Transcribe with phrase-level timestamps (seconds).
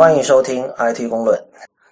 [0.00, 1.38] 欢迎收听 IT 公论。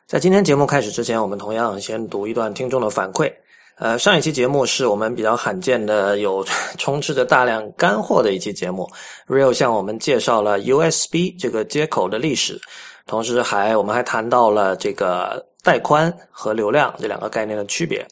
[0.07, 3.31] 在今天节目开始之前，我们同样先读一段听众的反馈。
[3.77, 6.43] 呃，上一期节目是我们比较罕见的有
[6.79, 8.89] 充斥着大量干货的一期节目
[9.27, 12.59] ，Real 向我们介绍了 USB 这个接口的历史，
[13.07, 18.03] 同时还我们还谈到了这个带宽和流量这两个概念的区别。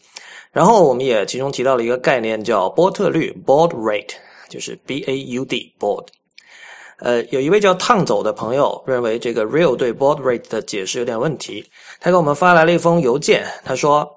[0.52, 4.12] 然后我们也其中提到了一个概念叫波特率 （baud rate），
[4.50, 6.04] 就是 B A U D baud。
[6.98, 11.64] 呃，有一位叫烫走的朋友认为这个 Real 对 board rate 的解释有点问题，
[12.00, 14.08] 他给我们发来了一封邮件，他说：“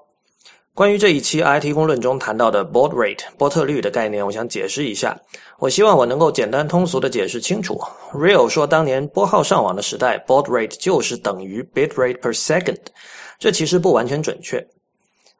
[0.72, 5.14] 关于这一期 IT 公论中谈到的 board rate 波特率的概念，我想解释一下。
[5.58, 7.78] 我希望我能够简单通俗的解释清楚。
[8.14, 12.78] Real 说，当年拨号上网的时代，board rate 就是等于 bit rate per second，
[13.38, 14.66] 这其实不完全准确。”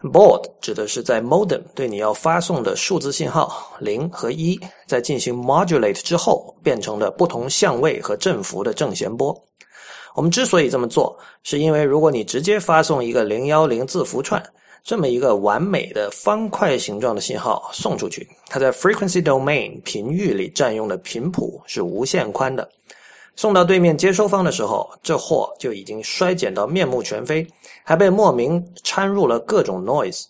[0.03, 9.39] Baud 指的是在 modem 对你要发送的数字信号零和一，在进行 modulate 之后变成了不同相位和振幅的正弦波。
[10.15, 14.43] 我们之所以这么做，是因为如果你直接发送一个零幺零字符串
[14.83, 22.67] 这么一个完美的方块形状的信号送出去，它在 frequency domain 频域里占用的频谱是无限宽的。
[23.37, 27.47] 送到对面接收方的时候，这货就已经衰减到面目全非，
[27.85, 30.27] 还被莫名掺入了各种 noise。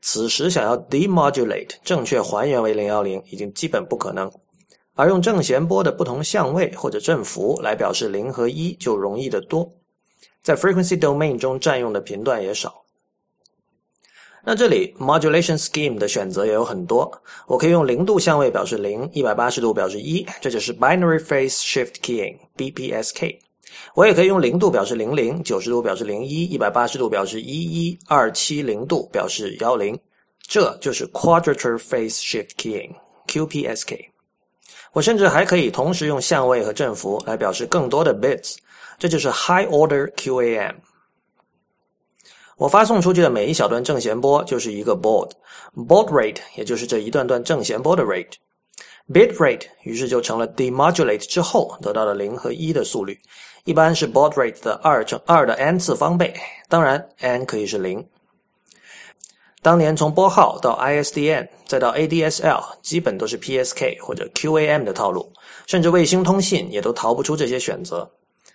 [0.00, 4.30] 此时想要 demodulate 正确还原为零幺零，已经基本不可能。
[4.94, 9.72] 而用正弦波的不同相位或者振幅来表示零和一，就容易得多。
[10.42, 12.82] 在 frequency domain 中占用的频段也少。
[14.44, 23.38] 那这里 modulation scheme 的选择也有很多，我可以用零度相位表示零，一百八十度表示一，这就是 binary phase shift keying（BPSK）。
[23.94, 29.98] 我也可以用零度表示零零，九十度表示零一，一百八十度表示一一，二七零度表示幺零，
[30.46, 34.06] 这就是 quadrature phase shift keying（QPSK）。
[34.92, 38.56] 我甚至还可以同时用相位和振幅来表示更多的 bits，
[38.98, 40.74] 这就是 high order QAM。
[42.58, 53.18] 我发送出去的每一小段正弦波就是一个 baud，baud rate 也就是这一段段正弦波的 rate，bit rate 于是就成了 demodulate 之后得到的零和一的速率，
[53.64, 56.34] 一般是 baud rate 的二乘二的 n 次方倍，
[56.68, 58.04] 当然 n 可以是零。
[59.62, 65.32] 当年从拨号到 ISDN 再到 ADSL，基本都是 PSK 或者 QAM 的套路，
[65.66, 68.10] 甚至卫星通信也都逃不出这些选择。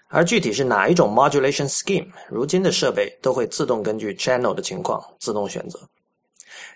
[0.10, 5.80] 而具体是哪一种 modulation scheme，如今的设备都会自动根据 channel 的情况自动选择。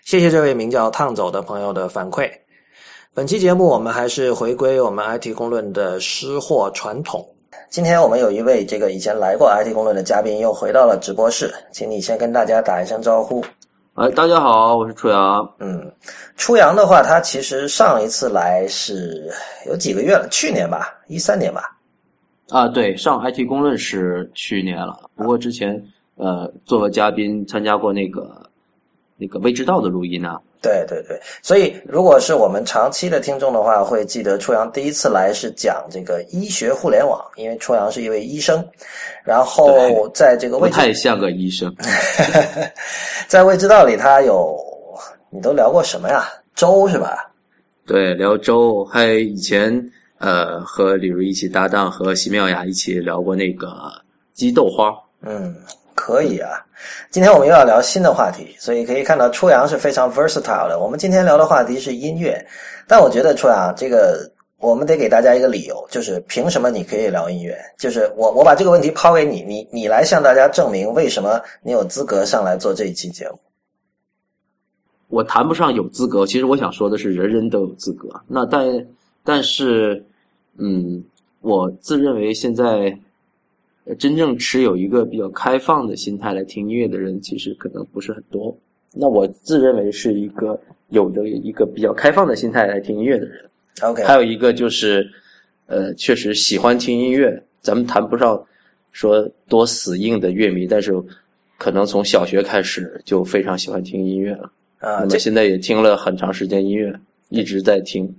[0.04, 2.30] 谢谢这位名叫烫走的朋友的反馈。
[3.12, 7.26] 本期节目我们还是回归我们 IT 公论的失货传统。
[7.72, 13.42] 今天我们有一位这个以前来过 IT 公论的嘉宾又回到了直播室，请你先跟大家打一声招呼。
[13.94, 15.54] 哎，大家好，我是初阳。
[15.58, 15.90] 嗯，
[16.36, 19.32] 初阳的话，他其实上一次来是
[19.66, 21.62] 有几个月了，去年吧，一三年吧。
[22.50, 25.82] 啊，对，上 IT 公论是去年了，不过之前
[26.16, 28.30] 呃，作为嘉宾参加过那个
[29.22, 30.40] 那个未知道的录音呢。
[30.60, 38.64] 对对对，所以如果是我们长期的听众的话，会记得初阳第一次来是讲这个医学互联网，因为初阳是一位医生，
[39.24, 41.74] 然后在这个不太像个医生，
[43.28, 44.56] 在未知道里他有
[45.30, 46.28] 你都聊过什么呀？
[46.54, 47.30] 粥是吧？
[47.86, 49.90] 对，聊粥，还有以前。
[50.24, 53.90] 呃，和李如一起搭档，和席妙雅一起聊过那个
[54.34, 54.94] 鸡豆花。
[55.20, 55.52] 嗯，
[56.02, 56.50] 可以啊。
[57.10, 60.80] 今天我们又要聊新的话题，所以可以看到初阳是非常 versatile 的。
[60.80, 62.44] 我们今天聊的话题是音乐，
[62.88, 67.56] 但我觉得初阳这个我们得给大家一个理由，就是凭什么你可以聊音乐？
[67.78, 73.38] 就是我我把这个问题抛给你，你你来向大家证明为什么你有资格上来做这一期节目。
[75.08, 78.08] 我谈不上有资格，其实我想说的是，人人都有资格。
[78.26, 78.86] 那但
[79.22, 80.04] 但是。
[80.58, 81.02] 嗯，
[81.40, 82.94] 我自认为现在
[83.98, 88.56] 真正持有一个比较开放的心态来听音乐的人，其实可能不是很多。
[88.94, 93.44] 那我自认为是一个有着一个比较开放的心态来听音乐的人。
[93.80, 95.04] OK，还有一个就是，
[95.66, 97.42] 呃，确实喜欢听音乐。
[97.60, 98.40] 咱们谈不上
[98.90, 100.92] 说多死硬的乐迷，但是
[101.56, 104.52] 可能从小学开始就非常喜欢听音乐了。
[104.78, 106.92] 啊，那么现在也听了很长时间音乐，
[107.30, 108.14] 一直在听。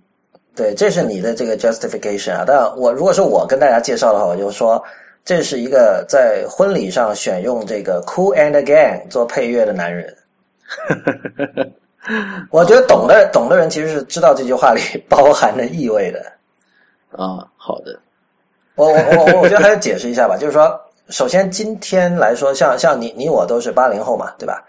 [0.56, 2.44] 对，这是你的这个 justification 啊。
[2.48, 4.82] 但我如果是我跟大家介绍的话，我就说
[5.26, 10.16] 这是一个在婚礼上选用这个 Cool and Again 做配乐的男人。
[12.52, 16.20] 我觉得懂的懂的人其实是知道这句话里包含的意味的。
[17.12, 17.98] 啊，好的。
[18.76, 20.78] 我我我我觉得还是解释一下吧，就是说，
[21.10, 24.66] 首先今天来说，像像你你我都是八零后嘛，对吧？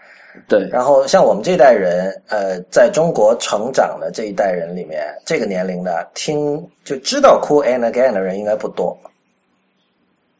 [0.47, 8.97] 对，然后像我们这代人，呃，在中国成长的这一代人里面，这个年龄的听就知道 Cool and Again 的人应该不多。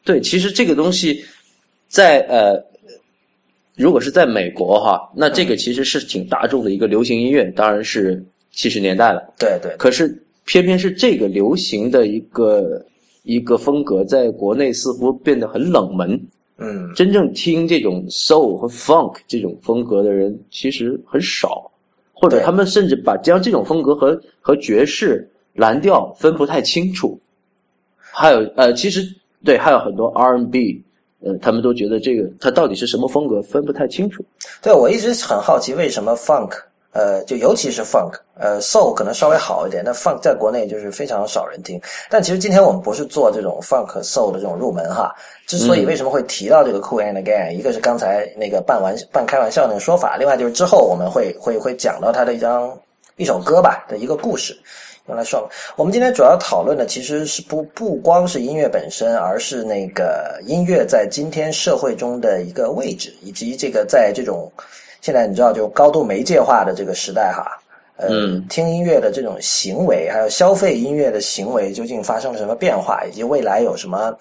[0.06, 1.22] 对，其实这个东西
[1.88, 2.64] 在呃，
[3.74, 9.20] 如果是在美国哈，那这个其实是挺大众的一个流行音乐，当然是七十年代了。
[9.36, 12.86] 对对，可是偏偏是这个流行的一个
[13.24, 16.18] 一个风格，在国内似乎变得很冷门。
[16.58, 21.70] 嗯，真正听这种 soul 和 funk 这种风格的人其实很少，
[22.14, 27.20] 或者他们甚至把将这种风格和和爵士、蓝调分不太清楚。
[27.98, 29.02] 还有呃，其实
[29.46, 30.84] 对，还有很多 R&B，
[31.24, 34.24] 呃，他们都觉得这个它到底是什么风格分不太清楚。
[34.60, 36.50] 对我一直很好奇为什么 funk，
[36.92, 41.80] 呃，就尤其是 funk，呃，soul 可能稍微好一点，但 funk 在国内就是非常少人听。
[42.10, 45.14] 但其实今天我们不是做这种 funk 和 soul 的这种入门哈。
[45.46, 52.76] 之所以为什么会提到这个 Cool and Again，一个是刚才那个半玩半开玩笑那个说法，另外就是之后我们会会会讲到他的一张
[53.16, 54.58] 一首歌吧的一个故事。
[55.08, 64.50] 用来说，我们今天主要讨论的其实是不不光是音乐本身，而是那个音乐在今天社会中的一个位置，以及这个在这种
[65.00, 67.46] 现在你知道就高度媒介化的这个时代哈，
[67.98, 74.12] 呃，嗯听音乐的这种行为，还有消费音乐的行为究竟发生了什么变化，以及未来有什么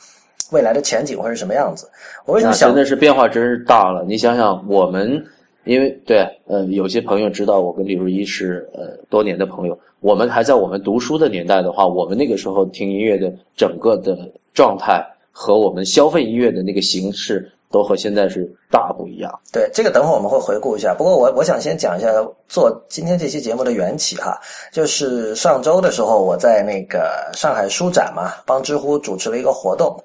[0.52, 1.90] 未来的前景会是什么样子？
[2.26, 4.04] 我为什么想那真的是变化真是大了。
[4.08, 5.20] 你想想，我们
[5.66, 14.18] 因为对呃，有些朋友知道我跟李如一是呃多年的朋友，我们还在我们读书的年代的话，我们那个时候听音乐的整个的
[14.54, 19.40] 状态和我们消费音乐的那个形式，都和现在是大不一样。
[19.52, 20.94] 对这个，等会儿我们会回顾一下。
[20.94, 22.08] 不过我我想先讲一下
[22.48, 24.40] 做今天这期节目的缘起哈，
[24.72, 29.98] 就是上周的时候我在那个上海书展嘛，帮知乎主持了一个活动，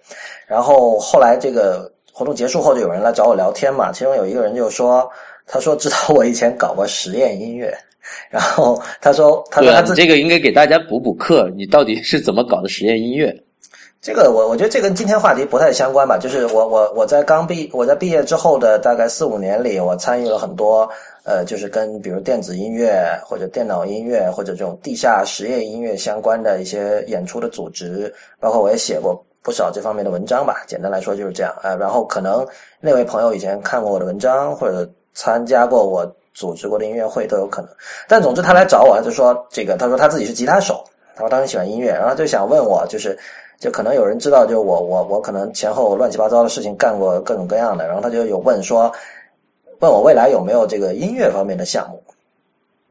[0.47, 5.09] 然后后来这个活动结束后就有人来找我聊天嘛，其中有一个人就说，
[5.53, 7.77] 他说知道我以前搞过实验音乐，
[8.31, 13.37] 然后他说他说他这个应该给大家补补课，你到底是怎么搞的实验音乐？
[14.01, 20.89] 这个我我觉得这跟今天话题不太相关吧，就是我我我在刚毕我在毕业之后的大概四五年里，我参与了很多
[21.25, 30.63] 呃，就是跟比如电子音乐或者电脑音乐或者这种地下实验音乐相关的一些演出的组织，包括我也写过不少这方面的文章吧。
[30.67, 32.47] 简单来说就是这样呃，然后可能
[32.81, 36.05] 那位朋友以前看过我的文章或者参加过我
[36.35, 37.71] 组织过的音乐会都有可能。
[38.09, 40.85] 但总之他来找我，他就说这个他说他自己是吉他手，
[41.15, 43.19] 他说他很喜欢音乐，然后就想问我就是。
[43.61, 48.91] 就可能有人知道，就我我我可能前后乱七八糟的事情干过各种各样的，然后他就有问说，
[49.81, 52.03] 问我未来有没有这个音乐方面的项目。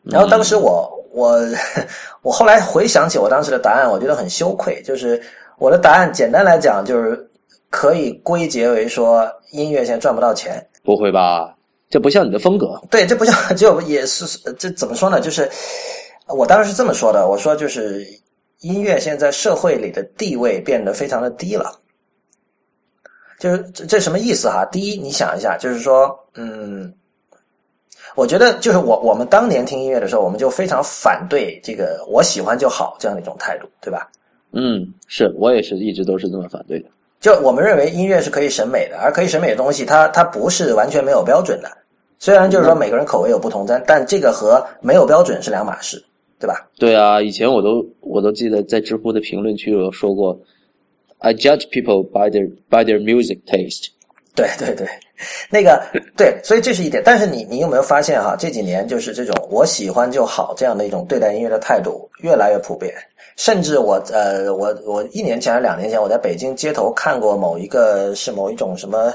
[0.04, 1.40] 然后当时我我
[2.22, 5.20] 我后来回想起我当时的答案，我觉得很羞愧，就是
[5.58, 7.28] 我的答案简单来讲就是
[7.72, 10.64] 可以归结为说音乐现在赚不到钱。
[10.84, 11.56] 不会吧？
[11.90, 12.80] 这不像你的风格。
[12.90, 14.26] 对，这不像 就也是
[14.58, 15.20] 这怎么说呢？
[15.20, 15.50] 就是
[16.28, 18.06] 我当时是这么说的，我说就是。
[18.62, 21.80] 音乐现在社会里的地位变得非常的低了，
[23.40, 24.68] 就是这这什么意思哈？
[24.70, 26.94] 第一，你想一下，就是说，嗯，
[28.16, 34.12] 我觉得就是我我们当年听音乐的时候，我们就非常反对这个“我喜欢就好”这样的一种态度，对吧？
[34.52, 36.90] 嗯，是我也是一直都是这么反对的。
[37.20, 41.70] 就我们认为音乐是可以审美的，而可以审美的东西，它它不是完全没有标准的。
[42.18, 46.04] 虽然就是说每个人口味有不同，但但这个和没有标准是两码事。
[46.42, 46.66] 对吧？
[46.78, 50.40] 对啊，以前我都我都记得在知乎的评论区有说过
[51.18, 53.88] ，I judge people by their by their music taste。
[54.36, 54.88] 对对对，
[55.50, 55.84] 那个
[56.16, 57.04] 对，所以这是一点。
[57.06, 58.38] 但是你你有没有发现哈？
[58.40, 62.94] 这几年就是这种我喜欢就好这样的一种对待音乐的态度越来越普遍。
[63.40, 69.12] 甚至我呃我我一年前还是两年前我在北京街头看过某一个是某一种什么。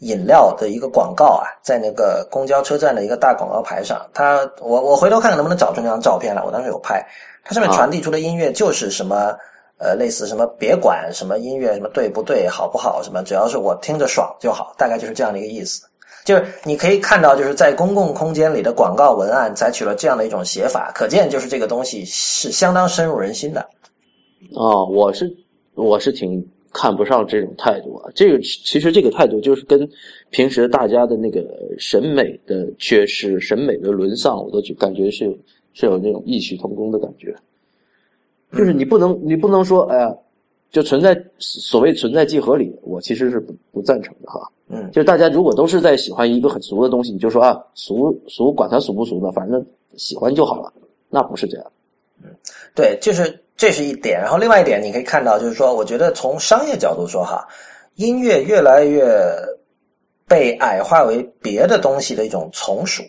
[0.00, 7.02] 饮料的一个广告啊，在那个公交车站的一个大广告牌上，它我我回头看看能不能找出那张照片来，我当时有拍，
[7.42, 9.34] 它上面传递出的音乐就是什么
[9.78, 15.80] 呃类似什么别管什么音乐什么对不对好不好什么，只要是我听着爽就好，大概就是这样的一个意思。
[16.26, 23.66] 就是你可以看到，就是在公共空间里的广告文案采取了这样的一种写法，可见就是这个东西是相当深入人心的。
[24.52, 25.34] 哦，我是
[25.74, 26.46] 我是挺。
[26.78, 28.12] 看不上这种态度啊！
[28.14, 29.88] 这个其实这个态度就是跟
[30.28, 31.42] 平时大家的那个
[31.78, 35.24] 审美的缺失、审美的沦丧，我都感觉是
[35.72, 37.34] 是有那种异曲同工的感觉。
[38.52, 40.14] 就是你不能，你不能说，哎呀，
[40.70, 44.46] 就存在所谓存在即合理，我其实是不不赞成的哈。
[44.68, 49.64] 嗯，就是大家如果都是在喜欢一个很俗的东西，你就说啊，俗俗，管它俗不俗呢，反正
[49.96, 50.72] 喜欢就好了，
[51.08, 51.66] 那不是这样。
[52.24, 52.30] 嗯，
[52.74, 54.20] 对，就是这是一点。
[54.20, 57.46] 然后另外一点，你可以看到，就是说，我觉得从商业角度说，哈，
[57.94, 59.06] 音乐越来越
[60.26, 63.02] 被矮化为别的东西的一种从属。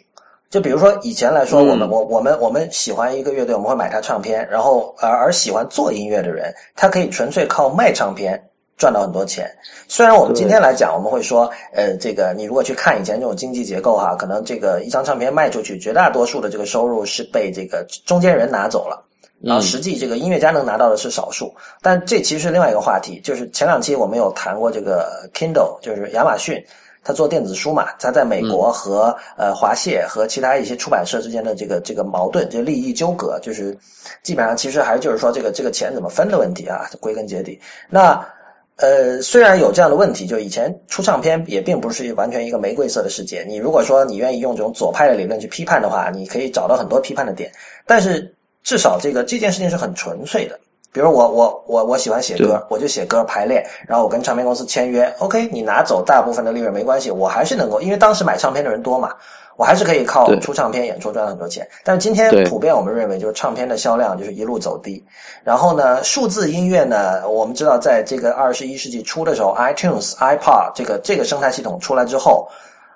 [0.50, 8.42] 就比如说以前来说，我们我我们我们喜欢一个乐队，我们会买他唱片，然后而而喜欢做音乐的人，他可以纯粹靠卖唱片
[8.78, 9.50] 赚到很多钱。
[9.88, 19.04] 虽然我们今天来讲，我们会说，呃，这个你如果去看以前这种经济结构哈，可能这个一张唱片卖出去，绝大多数的这个收入是被这个中间人拿走了，
[19.42, 21.54] 然后实际这个音乐家能拿到的是少数。
[21.82, 26.64] 但这其实是另外一个话题，就是前两期我们有谈过这个 Kindle，就是亚马逊。
[27.04, 33.78] 他做电子书嘛，他在美国和呃华谢和其他一些出版社之间的这个这个矛盾，这利益纠葛，就是
[34.24, 37.58] 基本上其实还就是说这个这个钱怎么分的问题啊，归根结底。
[37.90, 38.22] 那
[38.78, 43.44] 呃虽然有这样的问题，就以前出唱片也并不是完全一个玫瑰色的世界。
[43.48, 47.52] 你如果说你愿意用这种左派的理论去批判的话，你可以找到很多批判的点，
[47.86, 50.60] 但是至少这个这件事情是很纯粹的。
[50.94, 59.14] 比如我我我我喜欢写歌，我就写歌排练，然后我跟唱片公司签约，OK，你拿走大部分的利润没关系，我还是能够，因为当时买唱片的人多嘛，
[59.58, 61.68] 我还是可以靠出唱片演出赚很多钱。
[61.84, 65.04] 但是今天普遍我们认为，就是唱片的销量就是一路走低。
[65.44, 72.48] 然后呢，数字音乐呢，我们知道在这个二十一世纪初的时候，iTunes、iPod 这个这个生态系统出来之后。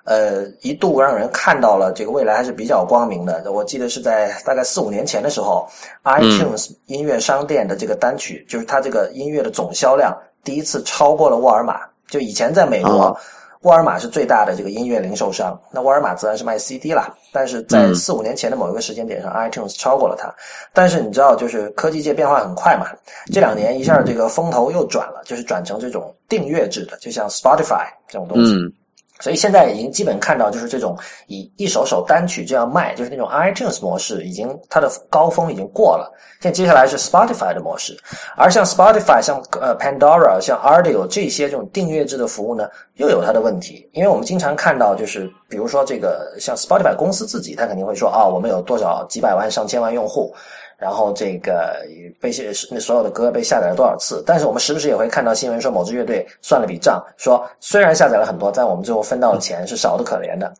[0.04, 3.52] 呃，一度让人看到了这个未来还是比较光明的。
[3.52, 5.64] 我记得是在大概四五年前的时候
[6.02, 11.82] ，iTunes 音乐商店的这个单曲，就是它这个音乐的总销量第一次超过了沃尔玛。
[12.08, 13.16] 就以前在美国，
[13.62, 17.14] 沃尔玛是最大的这个音乐零售商，那沃尔玛自然是卖 CD 啦。
[17.32, 20.32] 但是在四五年前的某一个时间点上，iTunes 超过了它。
[20.72, 22.86] 但是你知道，就是科技界变化很快嘛，
[23.32, 28.54] 这两年一下这个风头又转了，就是转成这种订阅制的，就像 Spotify 这种东西。
[29.22, 30.98] 所以现在已经基本看到，就是这种
[31.28, 36.12] 以一首首单曲这样卖，就是那种 iTunes 模式，已经它的高峰已经过了。
[36.40, 37.96] 现在接下来是 Spotify 的模式，
[38.36, 43.88] 而像 Spotify、像呃 Pandora、像 Audio 这些这种订阅制的服务呢，又有它的问题。
[43.92, 50.34] 因为我们经常看到，就是比如说这个像 Spotify 公司自己，它肯定会说啊，我们有多少几百万、上千万用户。
[50.82, 51.86] 然后这个
[52.20, 54.20] 被下那所有的歌被下载了多少次？
[54.26, 60.52] 但是我们时不时也会看到新闻说某支乐队算了笔账，说虽然下载了很多，但我们最后分到的钱是少的可怜的。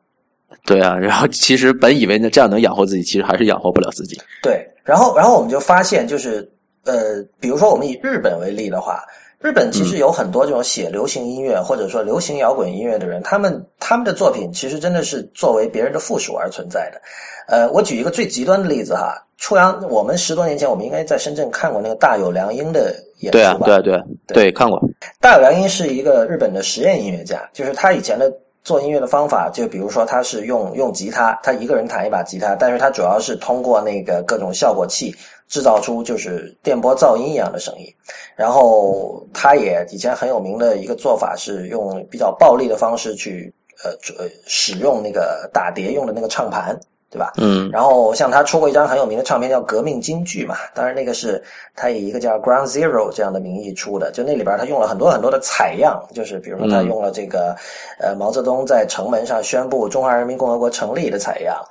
[0.65, 4.17] 对啊，然后其实本以为呢这样能养活自己，其实还是养活不了自己。
[4.45, 6.49] 对，然后然后我们就发现，就是
[6.85, 9.03] 呃，比如说我们以日本为例的话。
[9.43, 17.01] 日本其实有很多这种写流行音乐或者说流行摇滚音乐的人，他们他们的作品其实真的是作为别人的附属而存在的。
[17.49, 23.67] 呃，我举一个最极端的例子哈，初阳，我们十多年前我们应该在深圳看过那个大有良英的演出吧？
[23.67, 24.81] 对啊，对对对，看过。
[25.21, 28.33] 大有良英是一个日本的实验音乐家，就是他以前的
[28.63, 35.13] 做音乐的方法，就比如说他是用用吉他，他一个人弹一把吉他，但是他主要是通过那个各种效果器。
[35.53, 37.87] 制造出就是电波噪音一样的声音，
[38.35, 43.53] 然后他也以前很有名的一个做法是用比较暴力的方式去
[43.85, 46.75] 呃呃使用那个打碟用的那个唱盘，
[47.11, 47.35] 对吧？
[47.37, 47.69] 嗯。
[47.71, 51.43] 然后像他出过一张很有名的唱片叫《革命京剧》嘛，当然那个是
[51.77, 57.55] 他以一个叫 Ground Zero 这样的名义出的，就那里边他用了很多很多的采样，就是比如说他用了这个
[58.01, 61.63] 呃毛泽东在城门上宣布中华人民共和国成立的采样。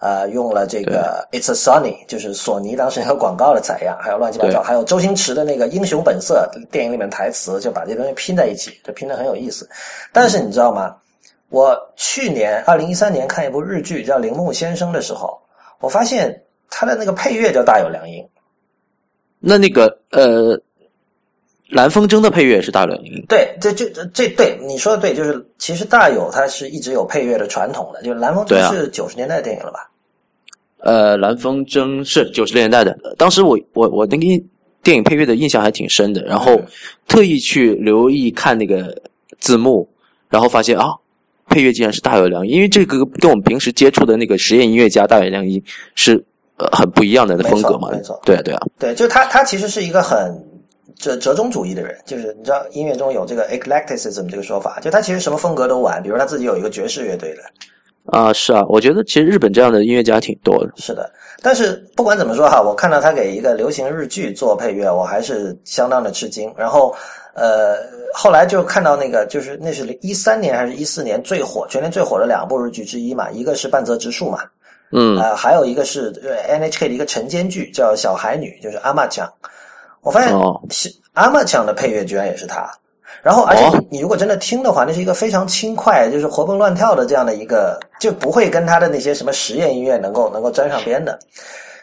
[0.00, 9.68] 呃，用了这个 It's a Sony，就是索尼当时那个广告的采样，还有乱七八糟，还有周星驰的那个《英雄本色》电影里面台词，就把这东西拼在一起，就拼的很有意思。
[10.12, 10.94] 但是你知道吗？
[11.48, 15.40] 我去年二零一三年看一部日剧叫《铃木先生》的时候，
[15.80, 18.24] 我发现他的那个配乐叫大有良音。
[19.40, 20.60] 那那个呃。
[21.70, 23.24] 蓝风筝的配乐是大有良英。
[23.28, 29.90] 对，这这这对你说的对，就是其实大有它是一直有配乐的传统的，就是蓝风筝是九十年代的电影了吧？
[30.80, 34.44] 呃，蓝风筝是九十年代的，当时我我我那个
[34.82, 36.58] 电影配乐的印象还挺深的，然后
[37.06, 38.96] 特意去留意看那个
[39.38, 39.86] 字幕，
[40.30, 40.94] 然后发现啊，
[41.50, 45.62] 配乐竟然是大有良音，因为这个跟我们平时接触的那个实验音乐家大有良音
[45.94, 46.14] 是
[46.56, 50.34] 呃很不一样的风格嘛，没错，对啊对啊，对，就他他其实是一个很。
[50.98, 57.42] 这折中主义的人，就是你知道音乐中有这个 eclecticism 这个说法，就他其实什么风格都玩，比如他自己有一个爵士乐队的。
[58.06, 60.72] 啊，是啊，我觉得其实日本这样的音乐家挺多的。
[60.76, 61.10] 是的，
[61.42, 66.50] 但是不管怎么说哈，我看到他给一个流行日剧做配乐，我还是相当的吃惊。
[66.56, 66.94] 然后，
[67.34, 67.76] 呃，
[68.14, 74.40] 后来就看到那个，就是那是一三年还是一四年最火，全年最火的两部日剧之一嘛，一个是半泽直树嘛，
[74.90, 76.10] 嗯，啊，还有一个是
[76.48, 79.30] NHK 的一个晨间剧叫小孩女，就是阿玛酱。
[80.02, 80.32] 我发现
[80.70, 82.70] 是阿玛强的配乐居然也是他，
[83.22, 91.18] 然后而且你如果真的听的话，那是一个非常轻快，就是活蹦乱跳的这样的一个，就不会跟他的那些什么实验音乐能够能够沾上边的。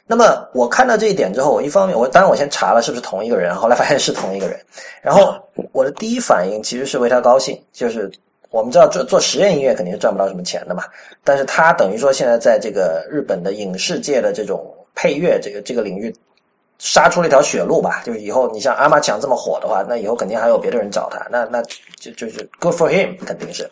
[0.07, 4.57] 那么我看到这一点之后，我一方面我当然我先查了是不是同一个人，后来发现是同一个人，
[5.01, 5.35] 然后
[5.71, 8.09] 我的第一反应其实是为他高兴，就是
[8.49, 10.83] 我们知道做做实验音乐肯定是赚不到什么钱的嘛，
[11.23, 16.15] 但是他等于说现在在这个日本的影视界的这种配乐这个这个领域。
[16.79, 18.03] 杀出了一条血路吧。
[18.05, 21.25] 就是以后你像阿玛强这么火的话，那以后肯定还有别的人找他。
[21.29, 21.61] 那那
[21.99, 23.69] 就就是 good for him，肯定是。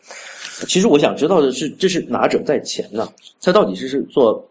[0.67, 3.07] 其实我想知道的是，这是哪者在前呢？
[3.41, 4.43] 他到底是是做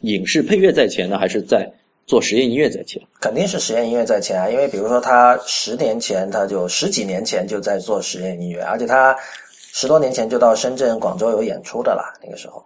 [0.00, 1.70] 影视配乐在前呢，还是在
[2.06, 3.02] 做实验音乐在前？
[3.20, 9.16] 肯定是实验音乐在前啊，因为比如说他十年前他就十几年前就在做实验音乐，而且他
[9.50, 12.14] 十多年前就到深圳、广州有演出的了。
[12.22, 12.62] 那个时候，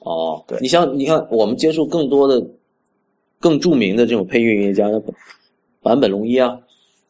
[0.00, 2.40] 哦，对你像你看，我们接触更多的、
[3.44, 4.98] 更著名的这种配乐音乐家，那
[5.82, 6.58] 坂本龙一啊，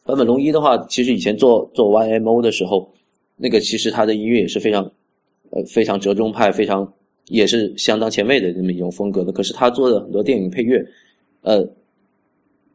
[0.03, 2.91] 坂本龙一的话，其实以前做做 YMO 的时候，
[3.37, 4.83] 那个其实他的音乐也是非常
[5.51, 6.85] 呃非常折中派，非常
[7.27, 9.31] 也是相当前卫的这么一种风格的。
[9.31, 10.85] 可是他做的很多电影配乐，
[11.41, 11.65] 呃，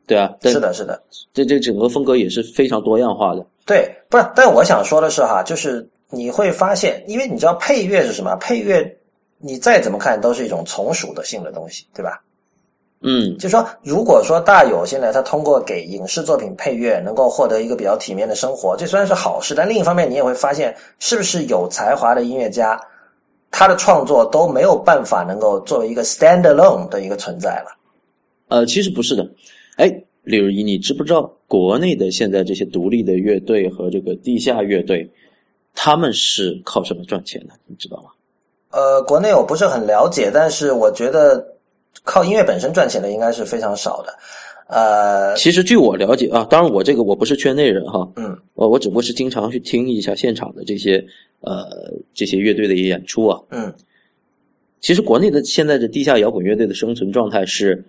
[0.06, 0.98] 对啊，是的，是的，
[1.34, 3.46] 这这整个风格也是非常多样化的。
[3.66, 4.26] 对，不是。
[4.34, 8.34] 但我想说的是哈，就是你会发现，因为你知道配乐是什么？
[8.36, 8.90] 配乐
[9.36, 12.24] 你再怎么看都是一种从属的性的东西，对吧？
[13.02, 22.78] 嗯，就说，如果说大有现在他通过给影视作品配乐，能够获得一个比较体面的生活，这虽然是好事，但另一方面你也会发现，是不是有才华的音乐家，
[23.50, 27.74] 他的创作都没有办法能够作为一个 stand alone 的一个存在了。
[28.48, 29.26] 呃，其实不是的。
[29.76, 29.90] 哎，
[30.22, 35.10] 李如一，你知不知道国内的现在这些独立的乐队和这个地下乐队，
[35.74, 37.54] 他们是靠什么赚钱的？
[37.64, 38.10] 你知道吗？
[38.72, 41.42] 呃，国内我不是很了解，但是我觉得
[42.02, 44.14] 靠音乐本身赚钱的应该是非常少的。
[44.68, 51.04] 呃，其实据我了解啊，当然我这个我不是圈内人哈，嗯，我我只不过是经常去听一下现场的这些
[51.40, 51.66] 呃
[52.14, 53.40] 这些乐队的演出啊。
[53.50, 53.74] 嗯
[54.80, 57.84] 其实国内的现在的地下摇滚乐队的生存状态是，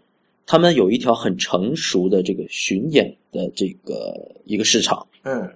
[0.45, 4.13] 他们有一条很成熟的这个巡演的这个
[4.45, 5.49] 一个市场，嗯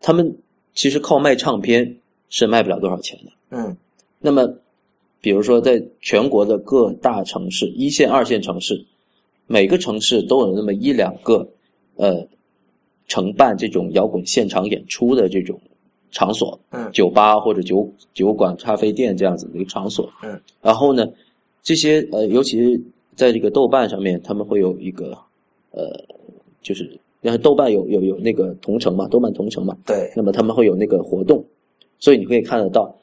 [0.00, 0.36] 他们
[0.74, 1.96] 其实靠卖唱片
[2.28, 3.32] 是卖不了多少钱的。
[3.50, 3.76] 嗯
[4.20, 4.46] 那么，
[5.26, 8.80] 比如说在全国的各大城市，一线、二线城市，
[9.48, 11.44] 每个城市都有那么一两个，
[11.96, 12.24] 呃，
[13.08, 15.60] 承办这种摇滚现场演出的这种
[16.12, 16.88] 场所，嗯。
[16.92, 20.08] 酒吧或者酒酒馆、咖啡店这样子的一个场所。
[20.22, 21.04] 嗯，然后呢，
[21.60, 22.80] 这些呃，尤其是
[23.16, 25.10] 在这个豆瓣上面，他们会有一个
[25.72, 25.90] 呃，
[26.62, 26.88] 就是
[27.20, 31.44] 然后豆瓣有有有那个同城嘛，豆瓣同城嘛，对，那么他们会有那个活动，
[31.98, 32.96] 所以你可以看得到，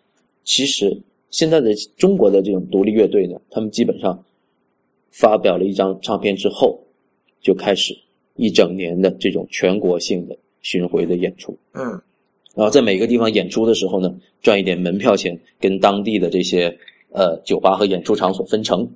[0.45, 0.97] 其实
[1.33, 4.23] 现在的中国的这种独立乐队呢，他们基本上
[5.09, 6.79] 发表了一张唱片之后，
[7.41, 7.97] 就开始
[8.35, 11.99] 一整年的这种全国性的巡回的演出，嗯
[12.53, 16.77] 然后在每个地方演出的时候呢，赚一点门票钱，跟当地的这些
[17.09, 18.87] 呃酒吧和演出场所分成，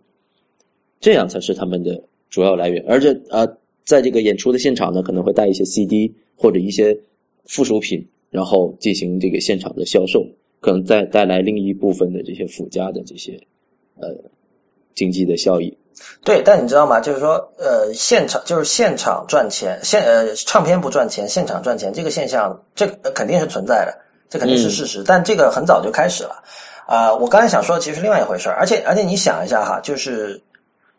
[0.99, 2.85] 这样才是他们的主要来源。
[2.87, 3.47] 而且呃，
[3.83, 6.95] 在这个演出的现场呢，可能会带一些 CD 或者一些
[7.45, 10.23] 附属品，然后进行这个现场的销售，
[10.59, 13.39] 可能再带来另一部分的这些附加的这些
[13.99, 14.09] 呃
[14.95, 15.77] 经济的效益。
[16.23, 16.99] 对，但你知道吗？
[16.99, 23.97] 就是说，呃，现场就是现场赚钱，现呃唱片不赚钱，现场赚钱这个现象，这呃肯定是存在的，
[24.29, 25.03] 这肯定是事实。
[25.03, 26.43] 但这个很早就开始了。
[26.85, 30.39] 啊、我刚才想说的其实是另外一回事儿，而且而且你想一下哈，就是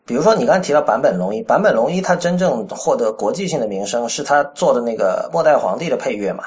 [0.05, 6.43] 比如说你刚才提到坂本龙一，坂本龙一他真正获得国际性的名声是他做的那个《末代皇帝》的配乐嘛。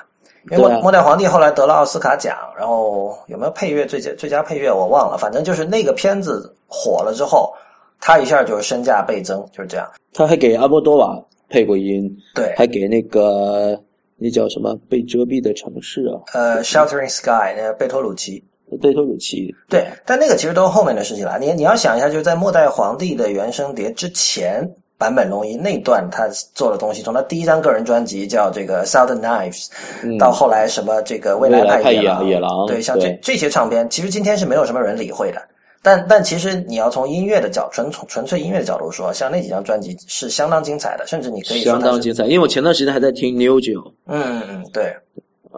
[0.50, 7.52] 因为末末代皇帝后来得了奥斯卡奖，然后有没有配乐最佳最佳配乐我忘了，反正就是那个片子火了之后，
[8.00, 9.88] 他一下就是身价倍增，就是这样。
[10.12, 11.16] 他还给阿波多瓦
[11.48, 13.80] 配过音，对，还给那个
[14.16, 18.42] 那叫什么被遮蔽的城市啊，呃，Sheltering Sky，那个贝托鲁奇，
[18.80, 19.54] 贝托鲁奇。
[19.68, 21.38] 对，但那个其实都是后面的事情了。
[21.38, 24.68] 你你要想一下，就是在末代皇帝的原声碟之前，
[25.02, 29.66] 坂本龙一那段他做的东西，从他第一张个人专辑叫这个 Southern Knives，、
[30.04, 35.42] 嗯到后来什么这个未来派野野野狼对，像这这些唱片，其实今天是没有什么人理会的。
[35.82, 43.58] 但但其实你要从音乐的角纯从纯粹音乐的角度说，像那几张专辑是相当精彩的，甚至你可以相当精彩，因为我前段时间还在听 New
[44.06, 44.94] 嗯嗯嗯，对。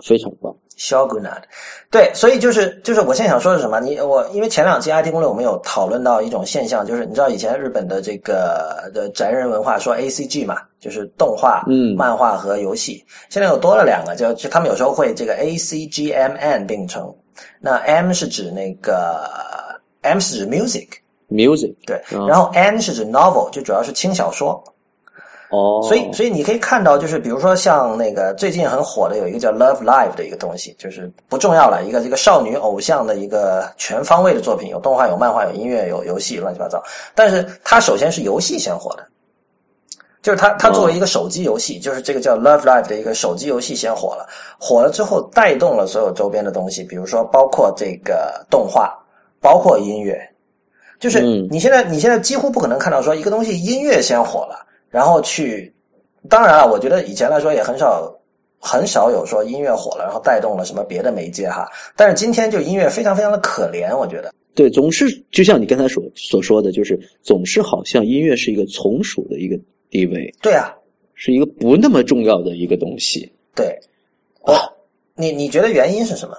[0.02, 0.52] 非常棒。
[1.20, 1.48] N a t
[1.90, 3.80] 对，所以就是就是我现在想说的是什么？
[3.80, 17.14] 你我因为前两期 IT 攻略我们有讨论到一种现象，就是你知道以前日本的这个的宅人文化说 A C G 嘛，就是动画、嗯漫画和游戏，现在又多了两个，就就他们有时候会这个 A C G M N 并称。
[17.60, 19.28] 那 M 是指那个
[20.02, 24.62] M 是指 music，Music 对，嗯然后 N 是指 novel，就主要是轻小说。
[25.54, 36.82] 哦，所以，所以你可以看到，就是比如说像那个最近很火的有一个叫 Love Live 的一个东西，就是不重要了，一个这个少女偶像的一个全方位的作品，有动画、有漫画、有音乐、有游戏，乱七八糟。
[37.14, 39.06] 但是它首先是游戏先火的，
[40.22, 44.26] 就是它它作为一个手机游戏，就是这个叫 Love Live 的一个手机游戏先火了，
[44.58, 48.92] 火了之后带动了所有周边的东西，比如说包括这个动画，
[49.40, 50.18] 包括音乐，
[50.98, 54.64] 就是嗯你现在你现在几乎不可能看到说一个东西音乐先火了。
[54.94, 55.74] 然后去，
[56.28, 58.16] 当然了，我觉得以前来说也很少
[58.61, 61.68] 很少有说音乐火了，然后带动了什么别的媒介哈。
[61.96, 64.33] 但是今天就音乐非常非常的可怜，我觉得。
[64.54, 69.59] 对，总是就像你刚才所所说的，就是总是好像音乐是一个从属的一个
[69.90, 70.72] 地位，对啊，
[71.14, 73.28] 是一个不那么重要的一个东西。
[73.52, 73.76] 对，
[74.42, 74.54] 啊
[75.16, 76.37] 你你觉得原因是什么？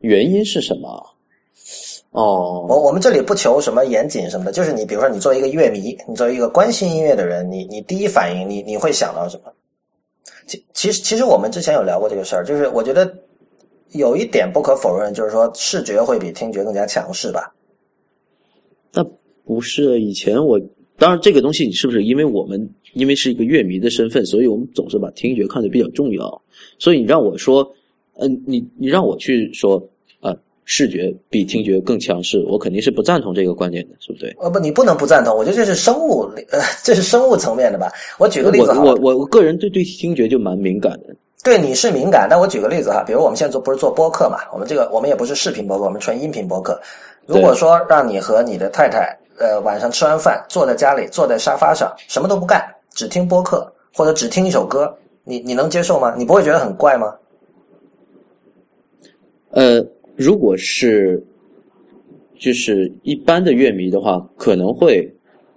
[0.00, 1.02] 原因是什么？
[2.10, 9.52] 哦，我我们这里不求什么严谨什么的，就是你比如说你作为一个乐迷，你作为一个关心音乐的人，你你第一反应你你会想到什么？
[10.46, 13.12] 其其实其实我们之前有聊过这个事儿，就是我觉得。
[13.92, 17.50] 有一点不可否认，就是说视觉会比听觉更加强势吧？
[18.92, 19.02] 那
[19.46, 20.60] 不是以前我
[20.98, 26.42] 当然这个东西，你是不是因为我们因为是一个乐迷的身份，所以我们总是把听觉看得比较重要。
[26.78, 27.66] 所以你让我说，
[28.18, 29.97] 嗯，你你让我去说啊，
[30.70, 34.36] 视觉比听觉更强势，我肯定是不赞同这个观点的，是不对？
[34.38, 35.34] 呃，不，你不能不赞同。
[35.34, 37.90] 我觉得这是生物，呃， 这是生物层面的吧？
[38.18, 41.16] 我举个例子，我我我个人对对听觉就蛮敏感的。
[41.42, 46.78] 对你是敏感，但我举个例子哈，比如我们现在做不是做播客嘛，我们这个我们也不是视频播客，我们纯音频播客。
[47.24, 56.14] 如果说让你和你的太太，呃，晚上吃完饭坐在家里，坐在沙发上，什么都不干，只听播客或者只听一首歌，你你能接受吗？
[56.18, 57.14] 你不会觉得很怪吗？
[59.52, 59.82] 呃，
[60.18, 61.22] 如果是
[62.36, 65.10] 就是一般的乐迷的话，可能会，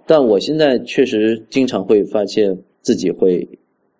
[0.06, 3.46] 但我现在确实经常会发现自己会。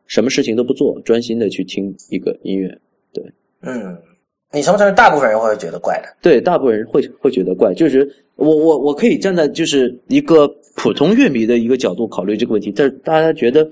[0.09, 2.68] 什么事情都不做，专心的去听一个音乐，
[3.14, 3.25] 对，
[3.62, 3.96] 嗯，
[4.53, 6.16] 你什么时候大部分人会觉得怪的？
[6.20, 10.46] 对，大部分人会会觉得怪，就是我我我可以站在就是一个
[10.77, 13.66] 普通乐迷的一个角度考虑这个问题，但是大家觉得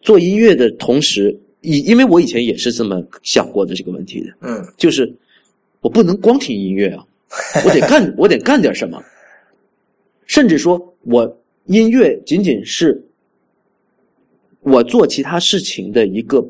[0.00, 5.06] 做音乐的同时，以因为我以前也是这么想过的这个问题的，嗯，就是
[5.80, 7.04] 我不能光听音乐啊，
[7.64, 9.02] 我得干我得干点什么，
[10.26, 13.02] 甚至说我音乐仅仅是。
[14.62, 16.46] 我做其他事情的一个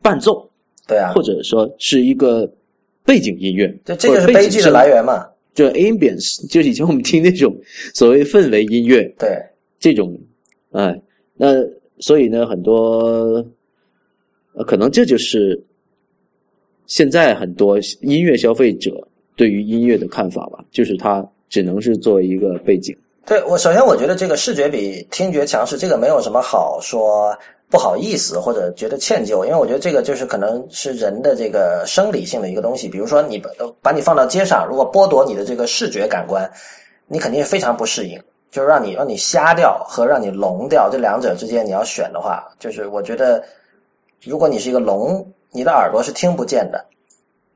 [0.00, 0.48] 伴奏，
[0.86, 2.48] 对啊，或者说是一个
[3.04, 5.26] 背景音乐，就这个是悲剧的来源嘛？
[5.52, 7.52] 就 ambience，就是以前我们听那种
[7.92, 9.36] 所谓氛围音乐，对
[9.80, 10.16] 这种，
[10.70, 10.96] 哎，
[11.34, 11.48] 那
[11.98, 13.44] 所以呢，很多，
[14.52, 15.60] 呃，可能这就是
[16.90, 18.90] 现在很多音乐消费者
[19.36, 22.94] 对于音乐的看法吧，就是它只能是作为一个背景。
[23.24, 27.32] 对我，首先我觉得这个视觉比听觉强势，这个没有什么好说
[27.68, 32.88] 不好意思或者觉得歉疚，因为我觉得这个就是可能是人的这个生理性的一个东西。
[32.88, 33.50] 比如说你把
[33.80, 36.50] 把你放到街上，如果剥夺你的这个视觉感官，
[37.06, 38.20] 你肯定非常不适应。
[38.50, 43.40] 就是让你让你瞎掉和让你聋掉这两者之间你要选的话，就是我觉得
[44.24, 46.84] 如果你是一个聋，你的耳朵是听不见的。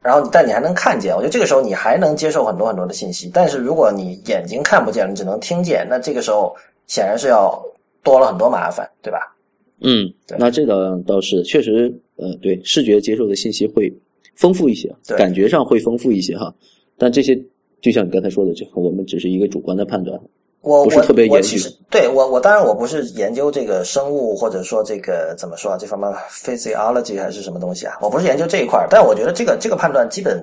[0.03, 3.31] 然后，但你还能看见，我觉得这个时候你还能接受很多很多的信息。
[3.33, 6.55] 但是如果你眼睛看不见，你只能听见，那这个时候
[6.87, 7.59] 显然是要
[8.03, 9.35] 多了很多麻烦，对吧？
[9.81, 13.91] 嗯，那这倒倒是确实，呃，对，视觉接受的信息会
[14.37, 16.55] 丰富一些，感觉上会丰富一些哈。
[16.99, 17.35] 但这些
[17.81, 20.21] 就像你刚才说的，这我们只是一个主观的判断。
[20.65, 21.59] 我不是特别研究，
[21.91, 27.99] 对我我当然我不是研究这个生物或者说这个怎么说啊这方面 physiology 还是什么东西啊？
[28.01, 30.43] 我不是研究这一块但我觉得这个这个判断基本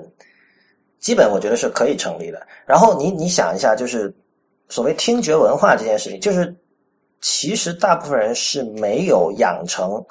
[1.00, 2.40] 基本我觉得是可以成立的。
[2.68, 4.14] 然后你你想一下，就是
[4.70, 6.56] 所谓听觉文化这件事情，就是
[7.20, 10.04] 其实大部分人是没有养成，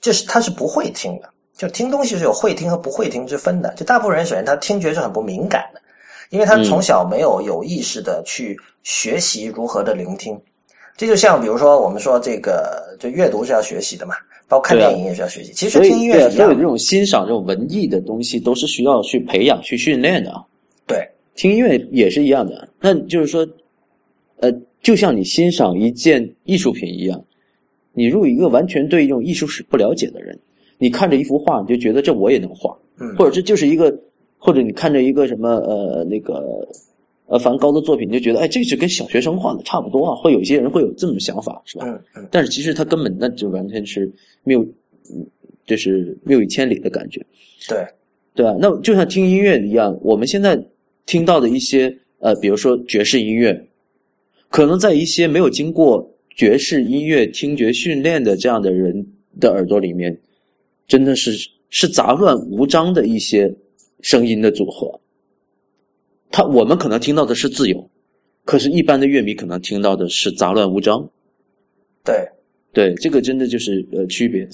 [0.00, 3.74] 就是他是不会听的，就听东西是有会听和不会听之分的。
[3.74, 5.80] 就大部分人首先他听觉是很不敏感的。
[6.30, 10.36] 因为他从小没有有意识的去学习如何的聆听，
[10.96, 14.14] 这就像比如说我们说这个，就阅读是要学习的嘛，
[14.48, 15.52] 包括看电影也是要学习。
[15.52, 20.32] 其实听音乐是所有这种欣赏这种文艺的东西都是需要去培养、去训练的。
[20.86, 22.68] 对，听音乐也是一样的。
[22.80, 23.46] 那就是说，
[24.40, 27.22] 呃，就像你欣赏一件艺术品一样，
[27.92, 30.36] 你如果一个完全对一种艺术史不了解的人，
[30.76, 33.96] 你看着一幅画，你就觉得这我也能画，嗯，或者这就是一个。
[34.38, 36.68] 或者你看着一个什么呃那个
[37.26, 40.14] 呃梵高的作品，你就觉得哎，这是跟小学生画的差不多啊。
[40.14, 41.84] 会有一些人会有这种想法，是吧？
[41.86, 42.28] 嗯嗯。
[42.30, 44.08] 但是其实他根本那就完全是
[44.44, 44.64] 谬，
[45.66, 47.20] 就是谬以千里的感觉。
[47.68, 47.84] 对
[48.34, 48.56] 对啊？
[48.60, 50.62] 那就像听音乐一样，我们现在
[51.06, 53.60] 听到的一些呃，比如说爵士音乐，
[54.48, 59.04] 可能在一些没有经过爵士音乐听觉训练的这样的人
[59.40, 60.16] 的耳朵里面，
[60.86, 61.32] 真的是
[61.70, 63.52] 是杂乱无章的一些。
[64.02, 65.00] 声音的组合，
[66.30, 67.90] 他我们可能听到的是自由，
[68.44, 71.08] 可是，一般的乐迷可能听到的是杂乱无章。
[72.04, 72.28] 对，
[72.72, 74.48] 对，这个真的就是呃区别。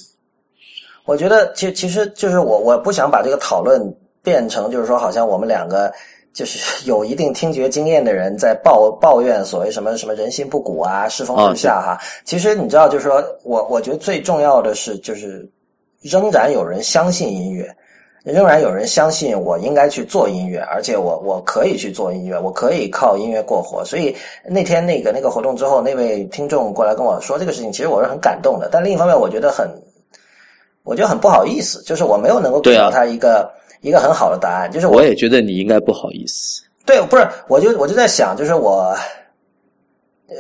[1.05, 3.83] 我觉得，其其实就是我，我不想把这个讨论
[4.23, 5.93] 变成就是说，好像我们两个
[6.33, 11.99] 就是有一定听觉经验的人在抱抱怨所谓什么什么人心不古啊，世风日下哈。
[12.25, 15.47] 其实你知道，就是说我我觉得最重要的是，就是
[16.01, 17.69] 仍然有人相信音乐，
[18.25, 23.85] 仍然有人相信我应该去做音乐，而且我我可以去做音乐，我可以靠音乐过活。
[23.85, 28.69] 所以那天那个那个活动之后，那位听众过来跟我说这个事情，其实我是很感动的。
[28.71, 29.69] 但另一方面，我觉得很，
[30.85, 33.51] 我觉得很不好意思，就是我没有能够给到他一个。
[33.83, 36.63] 一个很好的答案就是，我也觉得你应该不好意思。
[36.87, 38.95] 对，不是，我就我就在想，就是我，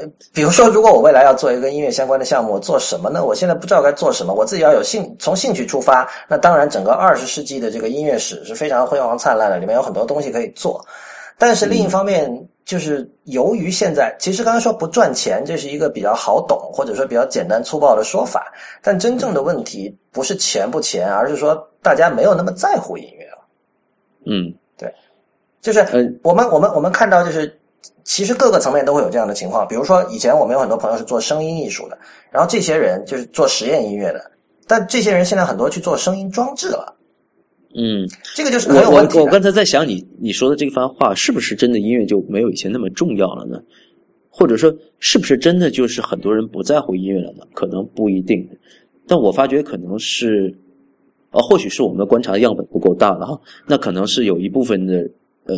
[0.00, 3.24] 呃，比如说，如果我未来要做一个音乐相关的项目，做什么呢？
[3.24, 6.08] 我现在不知道该做什么，我自己要有兴，从兴趣出发。
[6.28, 10.84] 那当然，整个二十世纪的这个音乐史是非常辉煌灿烂的，里面有很多东西可以做。
[11.38, 12.30] 但是另一方面，
[12.64, 18.52] 就是由于现在，其实刚才说不赚钱，这是一个比较好懂或者说比较简单粗暴的说法。
[18.80, 23.26] 但真正的问题不是钱不钱，而是说大家没有那么在乎音乐。
[24.24, 24.94] 嗯，对，
[25.60, 25.80] 就是
[26.22, 27.58] 我们我们我们看到，就是
[28.04, 29.66] 其实各个层面都会有这样的情况。
[29.66, 31.98] 比如说，以前我们有很多朋友是做声音艺术的，
[32.30, 34.30] 然后这些人就是做实验音乐的，
[34.66, 36.96] 但这些人现在很多去做声音装置了。
[37.74, 39.18] 嗯，这个就是很有问题。
[39.18, 43.60] 我我刚才在想，你你说的这番话，是不是真的音乐就没有以前那么重要了呢？
[44.30, 47.44] 或者说，是不是真的就是很多人不在乎音乐了呢？
[47.54, 48.48] 可能不一定，
[49.06, 50.54] 但我发觉可能是。
[51.34, 54.98] 呃，或许是我们的观察样本不够大了哈，那可能是有一部分的
[55.46, 55.54] 呃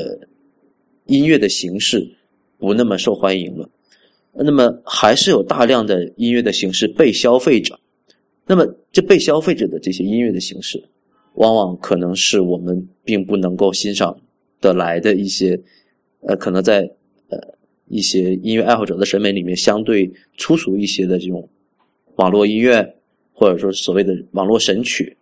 [1.06, 2.16] 音乐的形式
[2.58, 3.68] 不那么受欢迎了，
[4.32, 7.78] 那么还是有大量的音乐的形式被消费者，
[8.46, 10.82] 那么这被消费者的这些音乐的形式，
[11.34, 14.18] 往往可能是我们并不能够欣赏
[14.60, 15.60] 的来的一些，
[16.20, 16.80] 呃，可能在
[17.28, 17.38] 呃
[17.88, 21.46] 一些音乐爱好者的审美里面相对粗俗一些的这种
[22.16, 22.96] 网络音乐，
[23.32, 25.16] 或者说所谓的网络神曲。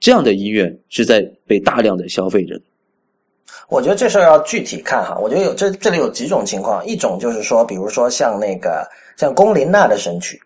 [0.00, 2.60] 这样的音乐是在被大量的消费着。
[3.68, 5.18] 我觉得这事儿要具体看哈。
[5.18, 10.40] 我觉得有这这里有几种情况，一种就是说，比如说像那个像龚琳娜的神曲，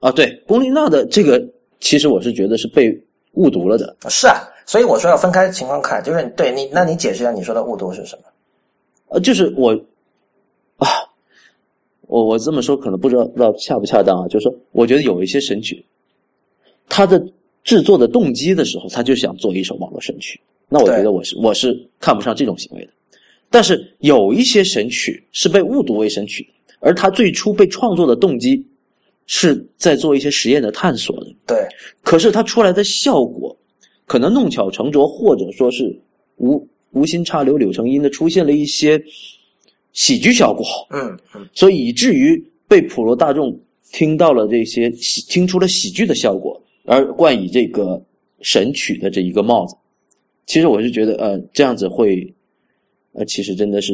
[0.00, 1.42] 啊，对，龚琳娜的这个，
[1.80, 2.96] 其实我是觉得是被
[3.32, 3.96] 误读了的。
[4.08, 8.22] 是啊，所以我说要分开情况看，就是对你，那你解释一下你说的误读是什么？
[9.08, 9.72] 呃，就是我
[10.76, 10.86] 啊，
[12.02, 15.84] 我我这么说可能不知道不知道恰不恰当啊，就是说，我觉得有一些神曲，
[16.88, 17.22] 它的。
[17.64, 20.40] 制作的动机的时候，他就想做一首网络神曲。
[20.68, 22.92] 那我觉得我是我是看不上这种行为的。
[23.50, 26.46] 但是有一些神曲是被误读为神曲，
[26.80, 28.62] 而他最初被创作的动机
[29.26, 31.34] 是在做一些实验的探索的。
[31.46, 31.56] 对。
[32.02, 33.56] 可是他出来的效果，
[34.06, 35.98] 可能弄巧成拙，或者说是
[36.36, 39.02] 无无心插柳柳成荫的出现了一些
[39.92, 40.66] 喜剧效果。
[40.90, 41.48] 嗯嗯。
[41.54, 43.58] 所以以至于被普罗大众
[43.92, 46.60] 听到了这些喜，听出了喜剧的效果。
[46.84, 48.02] 而冠以这个
[48.40, 49.74] 神曲的这一个帽子，
[50.48, 52.26] 其实我是觉得，呃，这样子会，
[53.12, 53.92] 呃，其实真的是，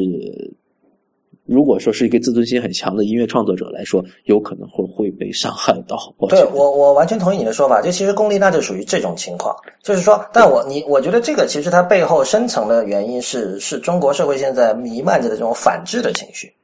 [1.46, 6.14] 如果说是一个自尊心很强的音乐创作者来说，有可能会会被伤害到。
[6.28, 7.82] 对我，我完全同意你的说法。
[7.82, 16.54] 就其实龚丽娜就属于这种情况，就是说，但我你我觉得这个其实它背后深层的原因是，是中国社会现在弥漫着的这种反制的情绪。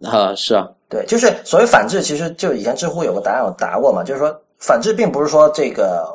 [0.00, 4.34] 啊，是啊，对，就是所谓反制，其实就以前知乎有个答案有答过嘛，就是说。
[4.60, 6.08] 反制并不是说这个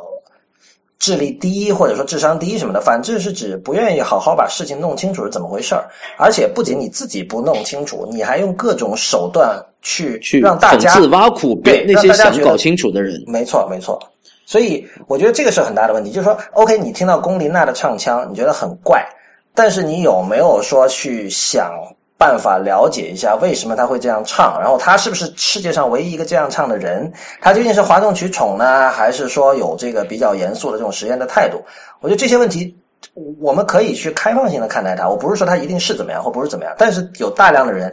[1.00, 13.24] 智力低或者说智商低什么的，反智是指不愿意好好把事情弄清楚是怎么回事儿，而且不仅你自己不弄清楚，你还用各种手段去去让大家讽刺挖苦对那些想搞清楚的人。
[13.28, 13.98] 没错，没错。
[14.46, 19.08] 所以我觉得这个是很大的问题，就是说，OK，你听到龚琳娜的唱腔，你觉得很怪，
[19.56, 21.72] 但是你有没有说去想？
[22.20, 27.10] 办法了解一下为什么他会这样唱，然后他是不是世界上唯一一个这样唱的人？
[27.40, 31.64] 他究竟是哗众取宠呢，还是说有这个比较严肃的这种实验的态度？
[32.02, 32.78] 我觉得这些问题
[33.40, 35.08] 我们可以去开放性的看待他。
[35.08, 37.90] 我不是说他一定是怎么样或不是怎么样，但是有大量的人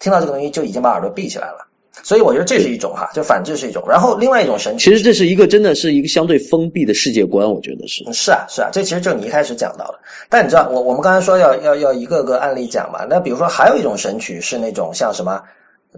[0.00, 1.65] 听到这个东西就已经把耳朵闭起来了。
[2.02, 3.82] 所以我觉得这是一种哈，就反制是一种。
[3.88, 8.04] 然后另外一种神奇，其实这是一个真的是一个相对封闭的世界观，我觉得是。
[8.12, 9.98] 是啊，是啊，这其实就是你一开始讲到的。
[10.28, 13.04] 但你知道，我我们刚才说要要要一个个案例讲嘛？
[13.08, 15.40] 那比如说还有一种神曲是那种像什么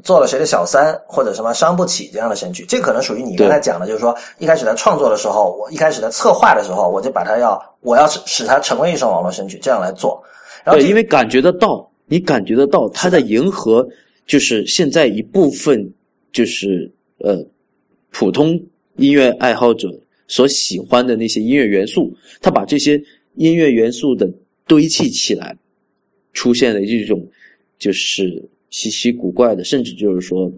[0.05, 10.23] 做了谁的小三或者什么伤不起这样的神曲，这可能属于你刚才讲的，就是说一开始在创作的时候，我一开始在策划的时候，我就把它要我要使使它成为一首网络神曲，这样来做。
[10.65, 13.87] 然后因为感觉得到，你感觉得到它在迎合，
[14.29, 15.93] 就是现在一部分。
[16.31, 17.43] 就是呃，
[18.11, 18.51] 普通
[18.97, 19.89] 音乐爱好者
[20.29, 23.03] 所喜欢的那些音乐元素，他把这些
[23.37, 24.31] 音乐元素的
[24.67, 25.57] 堆砌起来，
[26.35, 27.27] 出现了这种
[27.79, 30.53] 就是稀奇古怪的，甚至就是说，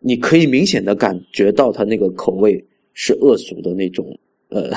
[0.00, 4.04] 你可以明显的感觉到他那个口味是恶俗的那种
[4.48, 4.70] 呃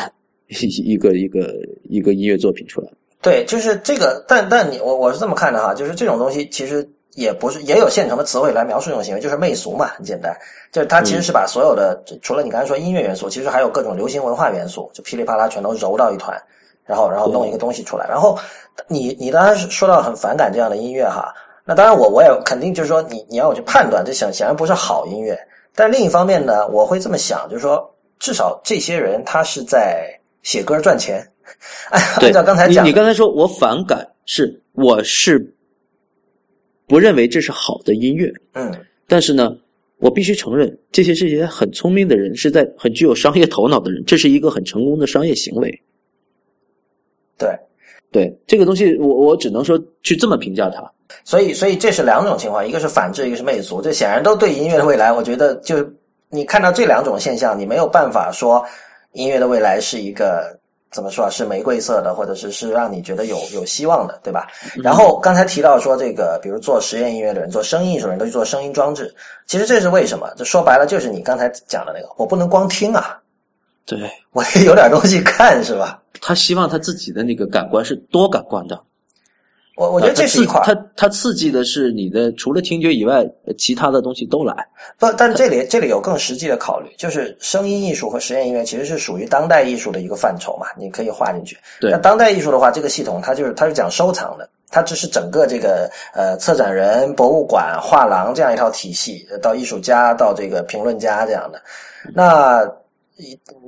[0.61, 2.91] 一 一个一个一个音乐作品出来。
[3.21, 10.37] 对，就是这个，但但你我我是这么看的哈，就是这种东西其实也不是也有现成的词汇来描述这种行为，就是媚俗嘛，很简单，
[10.71, 16.39] 就是它其实是把所有的、除了你刚才说音乐元素，其实还有各种流行文化元素，就噼里啪啦全都揉到一团，
[16.85, 18.37] 然后然后弄一个东西出来，然后
[18.87, 21.33] 你你当然是说到很反感这样的音乐哈，
[21.65, 25.35] 那当然我我也肯定就是说你你要我去判断，这显显然不是好音乐，
[25.73, 30.07] 但另一方面呢，我会这么想，就是说至少这些人他是在
[30.43, 31.27] 写歌赚钱。
[32.21, 35.39] 按照刚才讲，你你刚才说我反感，是我是
[36.87, 38.73] 不认为这是好的音乐，嗯，
[39.07, 39.55] 但是呢，
[39.97, 45.81] 我必须承认，这些这些很聪明的人，是在很具有商业头脑的人，这是一个很成功的商业行为。
[47.37, 47.49] 对，
[48.09, 50.89] 对，这个东西我我只能说去这么评价它。
[51.25, 55.75] 所以，所以这是两种情况，一个是反制，一个是媚俗，这显然都对音乐的未来，我觉得就
[56.29, 58.65] 你看到这两种现象，你没有办法说
[59.11, 60.56] 音乐的未来是一个。
[60.91, 61.29] 怎么说啊？
[61.29, 64.47] 是玫瑰色的，或者是是让你觉得有有希望的，对吧？
[64.83, 69.13] 然后刚才提到说这个，比如做实验音乐的人、做声音艺术的人都去做声音装置，
[69.45, 70.31] 其实这是为什么？
[70.35, 73.19] 这说白了，就是你刚才讲的那个，我不能光听啊，
[73.85, 73.99] 对
[74.31, 76.01] 我得有点东西看，是吧？
[76.21, 78.79] 他希望他自己的那个感官是多感官的。
[79.77, 83.23] 我我觉得这是一块，它它刺激的是你的除了听觉以外，
[83.59, 84.67] 其他的东西都来。
[84.97, 91.55] 不，但这里这里有更实际的考虑，就是声音艺术和实验音乐其实是属于当代艺术的一个范畴嘛，你可以划进去。
[91.79, 101.61] 对，那当代艺术的话，这个系统它就是它是讲收藏的，它只是整个这个呃策展人、博物馆、画廊这样一套体系，到艺术家到这个评论家这样的。
[102.15, 102.67] 那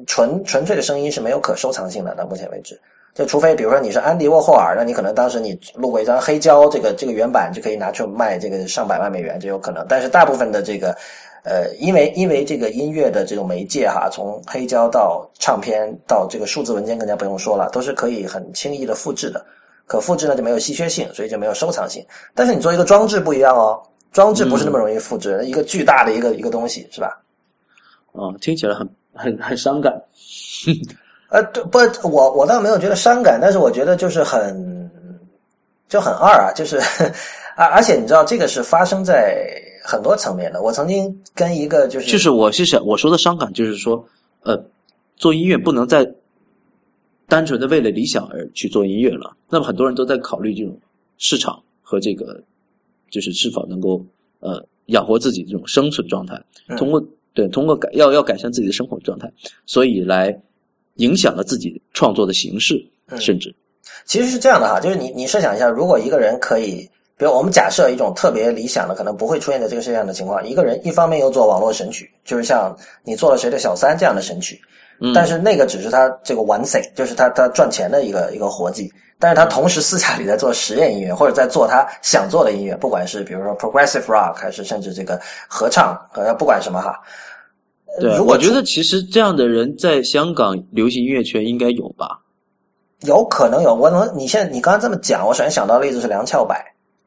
[0.07, 2.79] 纯纯粹的声音是没有可收藏性的，到目前为止。
[3.19, 9.85] 就除非比如说你是安迪沃霍尔，那你可能当时你录过一张黑胶，这个这个原版就可以拿去卖这个上百万美元，这有可能。
[9.89, 10.97] 但是大部分的这个，
[11.43, 19.45] 呃，因为因为这个音乐的这种媒介哈，从黑胶到唱片到这个数字文件更加不用说了，都是可以很轻易的复制的。
[19.85, 22.01] 可复制呢就没有稀缺性，所以就没有收藏性。
[22.33, 27.21] 但是你做一个装置不一样哦，装置不是那么容易复制，一个巨大的一个一个东西是吧？
[28.13, 29.93] 哦，听起来很很很伤感。
[31.29, 31.77] 呃，对不，
[32.09, 34.89] 我我倒没有觉得伤感，但是我觉得就是很
[35.87, 36.79] 就很二啊，就是
[37.55, 39.47] 而而且你知道，这个是发生在
[39.83, 40.63] 很多层面的。
[40.63, 44.03] 我曾经跟一个就是就是我是想我说的伤感，就是说
[44.41, 44.59] 呃，
[45.17, 46.03] 做音乐不能再
[47.27, 49.37] 单纯的为了理想而去做音乐了。
[49.49, 50.75] 那么很多人都在考虑这种
[51.19, 52.41] 市场和这个
[53.11, 54.03] 就是是否能够
[54.39, 56.41] 呃养活自己这种生存状态，
[56.75, 56.99] 通过
[57.35, 59.31] 对通过改要要改善自己的生活状态，
[59.67, 60.35] 所以来。
[60.99, 62.75] 影响了自己创作的形式，
[63.17, 63.53] 甚至。
[64.05, 74.59] 其实是这样的哈，就是你你设想一下，如果一个人可以，比如我们假设一种特别理想的，可能不会出现在这个世界上的情况，一个人一方面又做网络神曲，就是像你做了谁的小三这样的神曲，
[75.13, 86.99] 但是那个只是他这个 one thing，就是他他赚钱的一个一个活计，但是他同时私下里在做实验音乐，或者在做他想做的音乐，不管是比如说 progressive rock，还是甚至这个合唱，呃，不管什么哈。
[87.99, 92.19] 对，我觉得其实这样的人在香港流行音乐圈应该有吧？
[93.05, 93.73] 有可能有。
[93.73, 96.55] 我能，你现在你刚刚这么讲，我首先想到的例子是梁翘柏。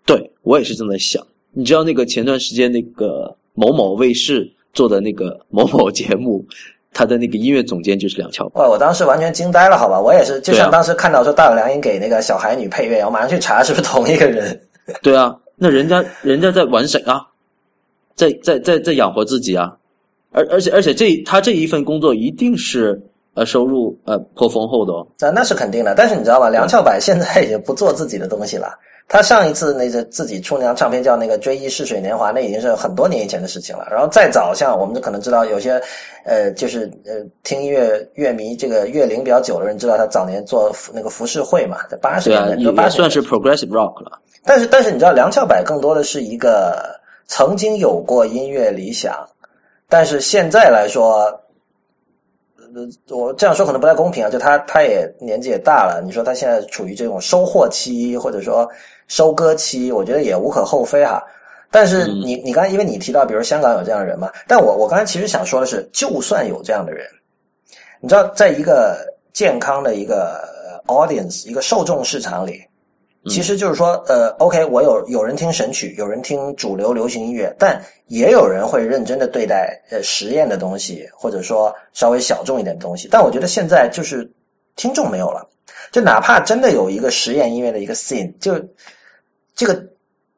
[0.06, 1.24] 对我也是这么想。
[1.52, 6.44] 你知道那个前段时间那个某某卫视做的那个某某节目，
[6.92, 8.62] 他的那个音乐总监就是梁翘柏。
[8.62, 10.00] 哇，我当时完全惊呆了，好吧？
[10.00, 14.58] 我也是，就像当时看到说大有良音给那个小孩女配乐，我马上去查是不是同一个人。
[15.02, 17.20] 对啊，那人家人家在玩谁啊？
[18.14, 19.76] 在在在在养活自己啊？
[20.32, 23.00] 而而且而且这他这一份工作一定是
[23.34, 25.06] 呃收入呃颇丰厚的哦。
[25.20, 26.48] 那那是肯定的，但是你知道吗？
[26.48, 28.72] 梁翘柏现在已经不做自己的东西了。
[29.08, 33.86] 他上一次那个自己出那张唱片叫那个《追忆似水年华》，那已经是很多年以前的事情了。
[33.90, 35.78] 然后再早，像我们可能知道有些
[36.24, 44.18] 呃，就是呃听音乐乐迷这个乐龄比较久的人知道，他早年做那个浮世绘嘛，在八十年代也算是 progressive rock 了。
[44.44, 49.12] 但是但是你知道，梁翘柏更多的是一个曾经有过音乐理想。
[49.92, 51.24] 但是现在来说，
[52.56, 54.30] 呃，我这样说可能不太公平啊。
[54.30, 56.00] 就他，他也年纪也大了。
[56.02, 58.66] 你说他现在处于这种收获期或者说
[59.06, 61.22] 收割期，我觉得也无可厚非哈。
[61.70, 67.06] 但是你，你刚才因为你提到，比如香港有这样的人嘛，但我我刚才其实想说的是，就算有这样的人，
[68.00, 68.96] 你知道，在一个
[69.34, 70.42] 健康的一个
[70.86, 72.64] audience 一个受众市场里。
[73.30, 83.06] 其实就是说，呃，OK，我有有人听神曲，有人听主流流行音乐，但也有人会认真的对待呃实验的东西，或者说稍微小众一点的东西。
[83.08, 84.28] 但我觉得现在就是
[84.74, 85.48] 听众没有了，
[85.92, 88.60] 就哪怕真的有一个实验音乐的一个 scene，就
[89.54, 89.80] 这个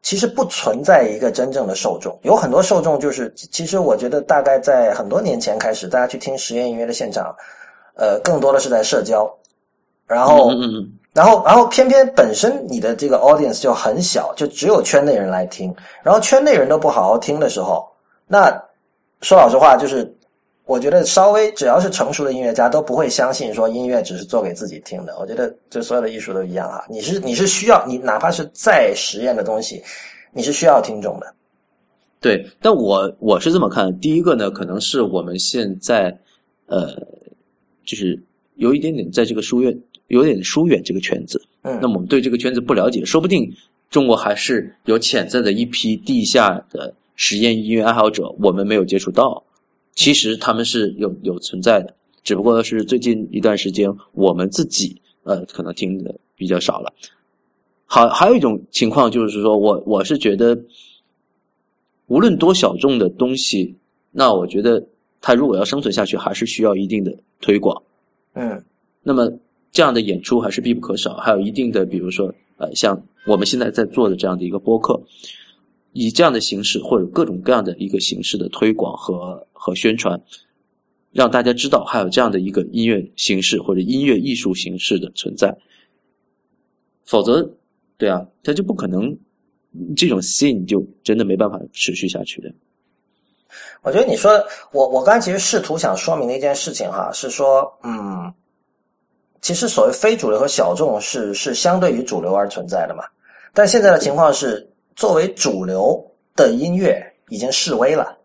[0.03, 2.15] 其实不存在一个真正的受众。
[2.23, 7.35] 有很多受众就是，其实我觉得大概在很多年前开始，大家去听实验音乐的现场，
[7.97, 9.27] 呃，更多的是在社交，
[10.07, 10.51] 然后。
[11.15, 17.89] 然后，然后偏偏本身你的这个 audience 就很小，就只有圈内人来听，然后圈内人都不好好听的时候，
[18.27, 18.51] 那
[19.21, 20.13] 说老实话，就是
[20.67, 25.17] 我觉得稍微只要是成熟的音乐家都不会相信说音乐只是做给自己听的。
[25.21, 29.81] 我觉得这所有的艺术都一样啊，你是你是需要你哪怕是再实验的东西，
[30.33, 31.33] 你是需要听众的。
[32.21, 36.13] 对，但我我是这么看，第一个呢，可能是我们现在
[36.67, 36.89] 呃，
[37.85, 38.21] 就是
[38.57, 39.73] 有一点点在这个书院。
[40.09, 43.51] 有点疏远这个圈子，嗯，那么我们对这个圈子不了解，说不定
[43.91, 49.43] 中国还是有潜在的一批地下的实验音乐爱好者，我们没有接触到。
[49.95, 56.93] 其实他们是有有存在的，只不过是最近一段时间我们自己呃可能听的比较少了。
[57.87, 60.59] 好，还有一种情况就是说我我是觉得，
[62.09, 63.75] 无论多小众的东西，
[64.11, 64.85] 那我觉得
[65.21, 67.83] 它如果要生存下去，还是需要一定的推广。
[68.35, 68.63] 嗯，
[69.03, 69.33] 那么。
[69.75, 72.97] 这样的演出还是必不可少，还有一定的，比如说，呃，像
[73.27, 74.99] 我们现在在做的这样的一个播客，
[75.93, 80.19] 以这样的形式或者各种各样的一个形式的推广和和宣传，
[81.11, 85.53] 让大家知道还有这样的一个音乐形式或者音乐艺术形式的存在。
[87.05, 87.51] 否则，
[87.99, 89.15] 对啊，他就不可能
[89.97, 92.55] 这种 scene 就真的没办法持续下去的。
[93.83, 94.31] 我觉得你说，
[94.73, 98.33] 我我刚才其实试图想说明的一件事情哈，是说，嗯。
[99.45, 103.05] 其实，所谓非主流和小众是是相对于主流而存在的嘛。
[103.53, 104.67] 但现在的情况是，
[104.97, 106.03] 作为主流
[106.35, 108.17] 的音乐已经示威了。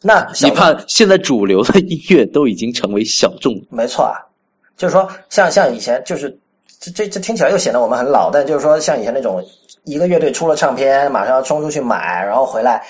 [0.00, 3.54] 那你怕现在主流的音乐都已经成为小众？
[3.68, 4.16] 没错啊，
[4.74, 6.34] 就是说，像像以前，就是
[6.80, 9.44] 这这这听起来又显得我们很老，但就是说，像以前那种
[9.84, 12.82] 一个乐队出了唱片，马上要冲出去买，然后回来。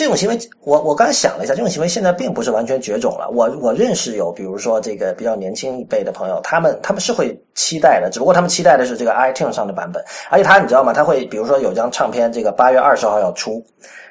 [0.00, 3.28] 这种行为，我我刚才想了一下，这种行为现在并不是完全绝种了。
[3.34, 10.02] 我我认识有，比如说这个比较年轻一辈的朋友，他们他们是会期待的，只不过他们期待的是这个 iTunes 上的版本。
[10.30, 10.94] 而且他你知道吗？
[10.94, 13.62] 他会比如说有张唱片，这个八月二十号要出，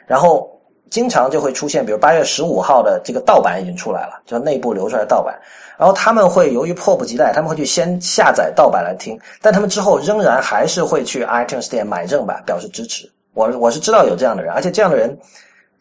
[0.05, 0.47] 然后
[0.91, 5.33] 经常就会出现，比如八月十五号的这个盗版已经出来了，就内部流出来的盗版。
[5.75, 13.11] 然后他们会由于迫不及待，他们会去先下载盗版来听，但他们之后仍然还是会去 iTunes 店买正版，表示支持。
[13.33, 15.17] 我我是知道有这样的人，而且这样的人。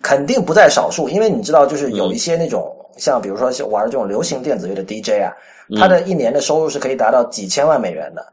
[0.03, 5.33] 肯定不在少数，因为你知道，就是有一些那种像比如说玩这种流行电子乐的 DJ 啊，
[5.77, 8.25] 他的一年的收入是可以达到几千万美元的。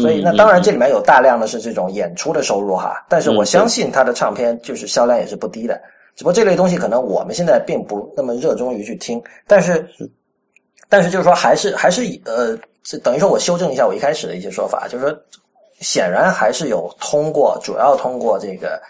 [0.00, 5.78] 所以那当然这里面有大量的是这种演出的收入哈，但是我相信他的唱片就是销量也是不低的。
[6.16, 9.86] 只不过这类东西可能我们现在并不那么热衷于去听，但是
[10.88, 12.58] 但是就是说还是还是呃，
[13.02, 15.18] 等于说我修正一下我一开始的一些说法，就是说
[15.80, 18.80] 显然还是有通过主要通过这个。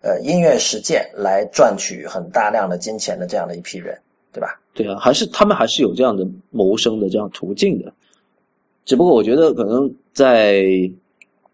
[0.00, 3.98] 呃，音乐实践来赚取很大量的金钱的这样的一批人，
[4.32, 4.60] 对吧？
[4.72, 7.92] 对啊，还是他们还是有这样的谋生的这样途径的。
[8.84, 10.64] 只不过我觉得可能在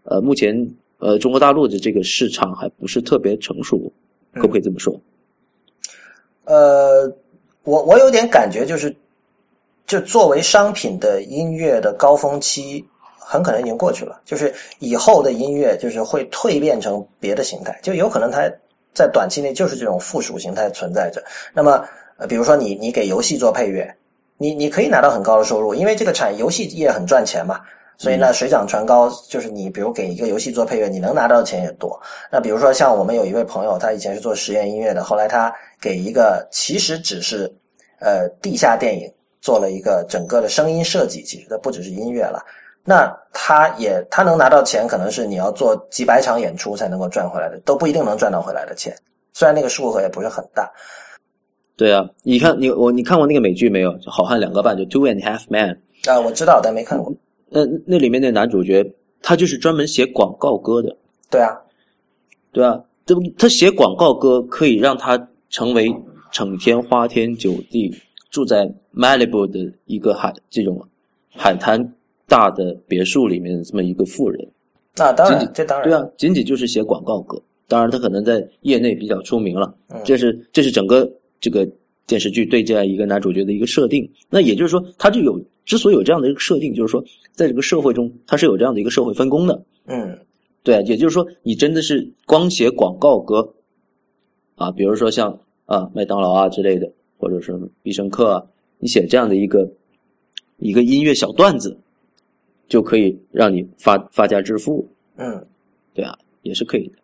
[0.02, 0.54] 呃目前
[0.98, 3.90] 呃中国大陆的这个市场还不是特别成熟，
[4.34, 4.94] 可不可以这么说？
[6.44, 7.10] 呃，
[7.62, 8.94] 我我有点感觉就是，
[9.86, 12.84] 就作为商品的音乐的高峰期。
[13.34, 18.48] 很可能已经过去了，就是以后的音乐就是会蜕变成别的形态，就有可能它
[18.94, 21.20] 在短期内就是这种附属形态存在着。
[21.52, 21.84] 那么，
[22.16, 23.92] 呃，比如说你你给游戏做配乐，
[24.38, 27.60] 你你可以拿到很高的收入，因为这个产游戏业很赚钱嘛，
[27.98, 32.00] 所以呢水涨船高，就是你比如给一个游戏做配乐，你能拿到的钱也多。
[32.30, 37.52] 那比如说像我们有一位朋友，他以前是做实验音乐的，后来他给一个其实只是
[37.98, 42.40] 呃地下电影做了一个整个的声音设计，其实它不只是音乐了。
[42.86, 48.94] 那他也他能拿到钱，可能是你要做几百场演出才能够赚回来的，都不一定能赚到回来的钱。
[49.32, 50.70] 虽然那个数额也不是很大。
[51.76, 53.98] 对啊，你看你我你看过那个美剧没有？
[54.06, 57.12] 好汉两个半，就 Two and a Half Man 啊，我知道，但没看过。
[57.48, 58.84] 那那里面那男主角，
[59.22, 60.94] 他就是专门写广告歌的。
[61.30, 61.58] 对啊，
[62.52, 65.90] 对啊，这他写广告歌可以让他成为
[66.30, 67.92] 整天花天酒地
[68.30, 70.86] 住在 Malibu 的一个海这种
[71.34, 71.94] 海滩。
[72.26, 74.48] 大的别墅里面的这么一个富人，
[74.96, 77.40] 那当然，这当然对啊，仅仅就是写广告歌。
[77.66, 79.74] 当然，他可能在业内比较出名了。
[80.04, 81.10] 这是这是整个
[81.40, 81.66] 这个
[82.06, 84.08] 电视剧对这样一个男主角的一个设定。
[84.28, 87.02] 那也就是说，他就有之所以有这样的一个设定，就是说，
[87.32, 89.62] 在这个社会中，他是有这样的一个社会分工的。
[89.86, 90.18] 嗯，
[90.62, 93.54] 对，也就是说，你真的是光写广告歌
[94.56, 98.42] 啊，比如说像啊麦当劳啊之类的，或者是必胜客啊，
[98.78, 99.66] 你写这样的一个
[100.58, 101.76] 一个音乐小段子。
[102.68, 104.86] 就可以让你发发家致富，
[105.16, 105.44] 嗯，
[105.92, 106.98] 对啊，也是可以的。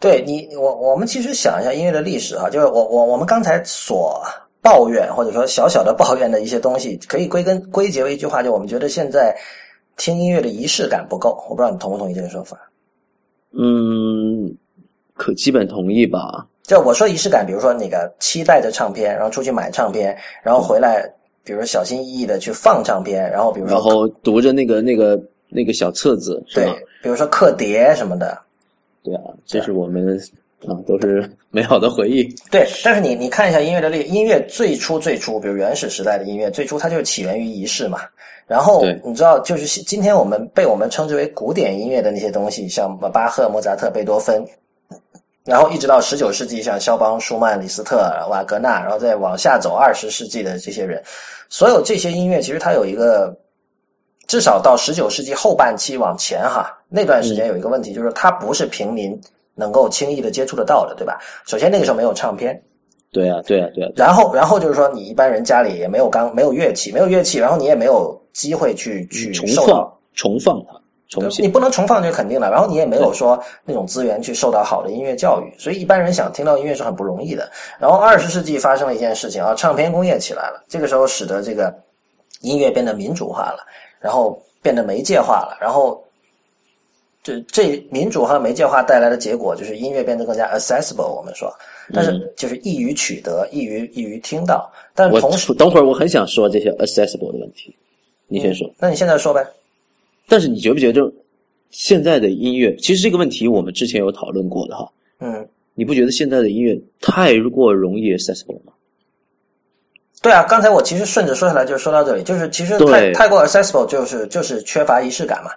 [0.00, 4.22] 对你，我我们其实想一下音乐的历史哈，就是我我我们刚才所
[4.60, 9.34] 抱怨或者说小小的抱怨的一些东西，可以归根归结为一句话，就我们觉得现在
[9.96, 11.42] 听音乐的仪式感不够。
[11.48, 12.58] 我不知道你同不同意这个说法？
[13.52, 14.54] 嗯，
[15.14, 16.46] 可基本同意吧。
[16.64, 21.08] 就我说仪式感，比如说那个期待着唱片，然后出去买唱片，然后回来，
[21.44, 26.64] 比如小心翼翼的去放唱片，然后比如说然后读着那个那个那个小册子，对？，
[27.02, 28.36] 比如说刻碟什么的。
[29.02, 30.18] 对啊，这是我们
[30.66, 32.24] 啊都是 美好的回忆。
[32.50, 38.00] 对，但是你你看一下音乐的历，音乐最初最初，比如原始时代的音乐，最初它就是起源于仪式嘛。
[38.46, 44.44] 然后你知道，就是今天我们被我们称之为古典音乐的那些东西，像巴赫、莫扎特、贝多芬，
[45.44, 47.98] 然后一直到十九世纪，像肖邦、舒曼、李斯特、
[48.30, 51.02] 瓦格纳，然后再往下走二十世纪的这些人，
[51.50, 53.36] 所有这些音乐其实它有一个，
[54.26, 59.20] 至少到十九世纪后半期往前哈，那段时间有一个问题，就是它不是平民
[59.54, 61.20] 能够轻易的接触得到的，对吧？
[61.46, 62.58] 首先那个时候没有唱片，
[63.12, 77.50] 对啊，对啊，对啊，然后然后就是说你一般人家里也没有钢没有乐器，没有乐器，然后你也没有机会去去重放重放它，重你不能重放这是肯定的，然后你也没有说那种资源去受到好的音乐教育，所以一般人想听到音乐是很不容易的。
[77.78, 81.72] 然后二十世纪发生了一件事情啊，唱片工业起来了，这个时候使得这个
[82.40, 83.58] 音乐变得民主化了，
[84.00, 86.02] 然后变得媒介化了，然后
[87.22, 91.52] 这这民主和媒介化带来的结果就是音乐变得更加 accessible，我们说，
[91.92, 97.76] 但是就是易于取得，易于易于听到，但我同时，等会儿我很想说这些 accessible 的问题，
[98.26, 98.68] 你先说。
[98.78, 99.46] 那你现在说呗？
[100.34, 101.00] 但是你觉不觉得
[101.70, 105.48] 现在的音乐，其实这个问题我们之前有讨论过的哈，嗯。
[105.76, 108.72] 你不觉得现在的音乐太过容易 accessible 吗？
[110.20, 115.52] 对啊，刚才我其实顺着说下来就说到这里，就是其实太太过 accessible，就是就是缺乏仪式感嘛。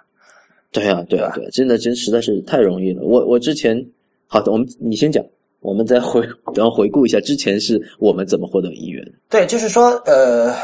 [0.70, 3.02] 对啊，对啊，对真的真实在是太容易了。
[3.02, 3.84] 我我之前
[4.28, 5.24] 好的，我们你先讲，
[5.60, 6.20] 我们再回
[6.54, 9.12] 然后回顾一下之前是我们怎么获得音乐的。
[9.28, 10.54] 对，就是说，呃，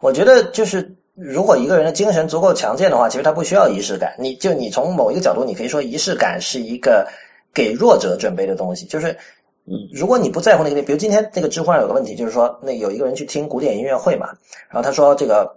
[0.00, 4.14] 我觉得就是如果一个人的精神足够强健的话，其实他不需要仪式感。
[4.18, 7.06] 你就你从某一个角度，你可以说仪式感是一个
[7.52, 9.16] 给弱者准备的东西，就是。
[9.64, 14.26] 嗯，如果你不在乎那个，比如今天那个知乎上有个问题，就是说，那有一个人去听古典音乐会嘛，
[14.68, 15.48] 然后他说这个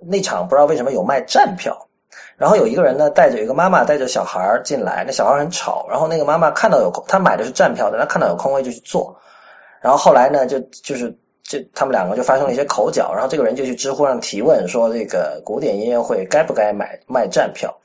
[0.00, 1.76] 那场不知道为什么有卖站票，
[2.38, 9.14] 然后有一个人呢带着一个妈妈带着小孩进来，那小孩很吵，然后那个妈妈看到有空，她买的是站票的，她看到有空位就去坐，
[9.82, 11.14] 然后后来呢就就是
[11.50, 17.76] 这他们两个就发生了一些口角，然后这个人就去知乎上提问说这个古典音乐会该不该买卖站票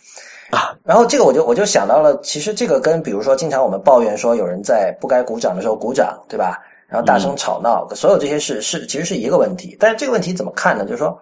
[0.51, 0.77] 啊？
[0.83, 6.61] 然后这个我就我就想到了，其实这个跟比如说经常我们抱怨说有人在不该鼓掌的时候鼓掌，对吧？
[6.87, 10.85] 然后大声吵闹，所有这些事是其实是一个问题，但是这个问题怎么看呢？
[10.85, 11.19] 就是说。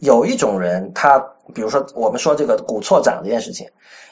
[0.00, 1.18] 有一种人，他
[1.54, 3.66] 比如说我们说这个鼓错掌这件事情，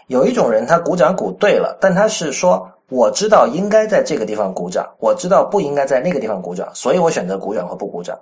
[0.07, 8.19] 有一种人他鼓掌鼓对了，但他是说我知道应该在这个地方鼓掌，我知道不应该在那个地方鼓掌，所以我选择鼓掌和不鼓掌。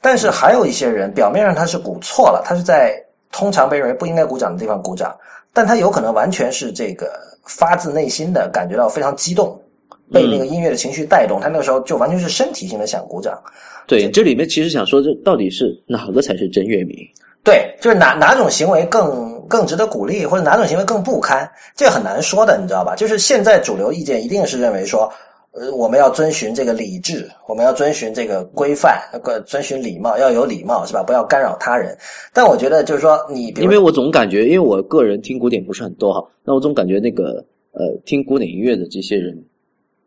[0.00, 3.02] 但是还有一些人，表面上他是鼓错了，他是在
[3.32, 5.16] 通常被认为不应该鼓掌的地方鼓掌，
[5.52, 7.10] 但他有可能完全是这个
[7.44, 9.58] 发自内心的感觉到非常激动，
[10.12, 13.40] 被那个音乐的情绪带动，他那个时候就完全是身体性的想鼓掌。
[13.86, 16.96] 对，这里面其实想说，这到底是哪个才是真乐迷？
[17.42, 21.46] 对，就是哪哪种行为更更值得鼓励，或者哪种行为更不堪，
[21.76, 22.96] 这个很难说的，你知道吧？
[22.96, 25.12] 就是现在主流意见一定是认为说，
[25.52, 31.02] 呃，我们要遵循这个理智，我们要遵循这个规范，呃，遵循礼貌，要有礼貌，是吧？
[31.02, 31.94] 不要干扰他人。
[32.32, 39.36] 但我觉得就是说，你因为我总感觉，因为我个人听古典不是很多哈，那我总感觉那个呃，听古典音乐的这些人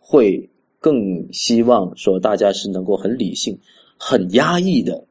[0.10, 0.50] 会
[0.80, 3.58] 更希望说大家是能够很理性、
[3.98, 5.04] 很压抑的，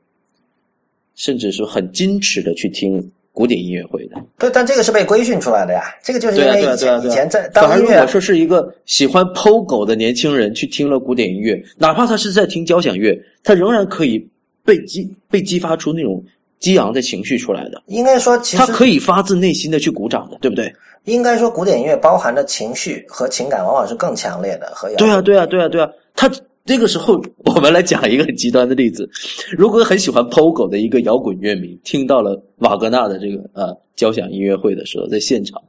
[1.15, 4.17] 甚至是很矜持的去听古典音乐会的。
[4.39, 7.11] 对，但这个是被规训出来的呀，这个就是因对啊，对啊，为以。
[7.11, 14.27] 前以前在当音乐而如果说是一个喜欢 POGO 的年轻人去听了古典音乐，哪怕他是在听交响乐，他仍然可以
[14.65, 16.25] 被激被激发出那种
[16.67, 17.81] 激昂的情绪出来的。
[17.87, 20.73] 应该说，其实他可以发自内心的去鼓掌的，对不对？
[21.05, 25.89] 应该说，古典音乐包含的情绪和情感往往是更强烈的，和摇对啊，对啊，对啊，对啊。
[26.17, 26.29] 他
[26.65, 29.09] 这个时候，我们来讲一个很极端的例子：
[29.57, 35.63] 如果很喜欢 POGO 的一个摇滚乐迷，听到了瓦格纳的这个呃交响音乐会的时候，在现场，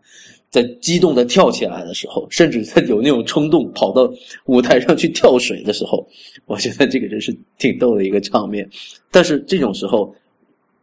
[0.49, 4.11] 在激动的跳起来的时候，甚至他有那种冲动跑到
[4.45, 6.03] 舞台上去跳水的时候，
[6.47, 8.67] 我觉得这个真是挺逗的一个场面。
[9.11, 10.11] 但是这种时候，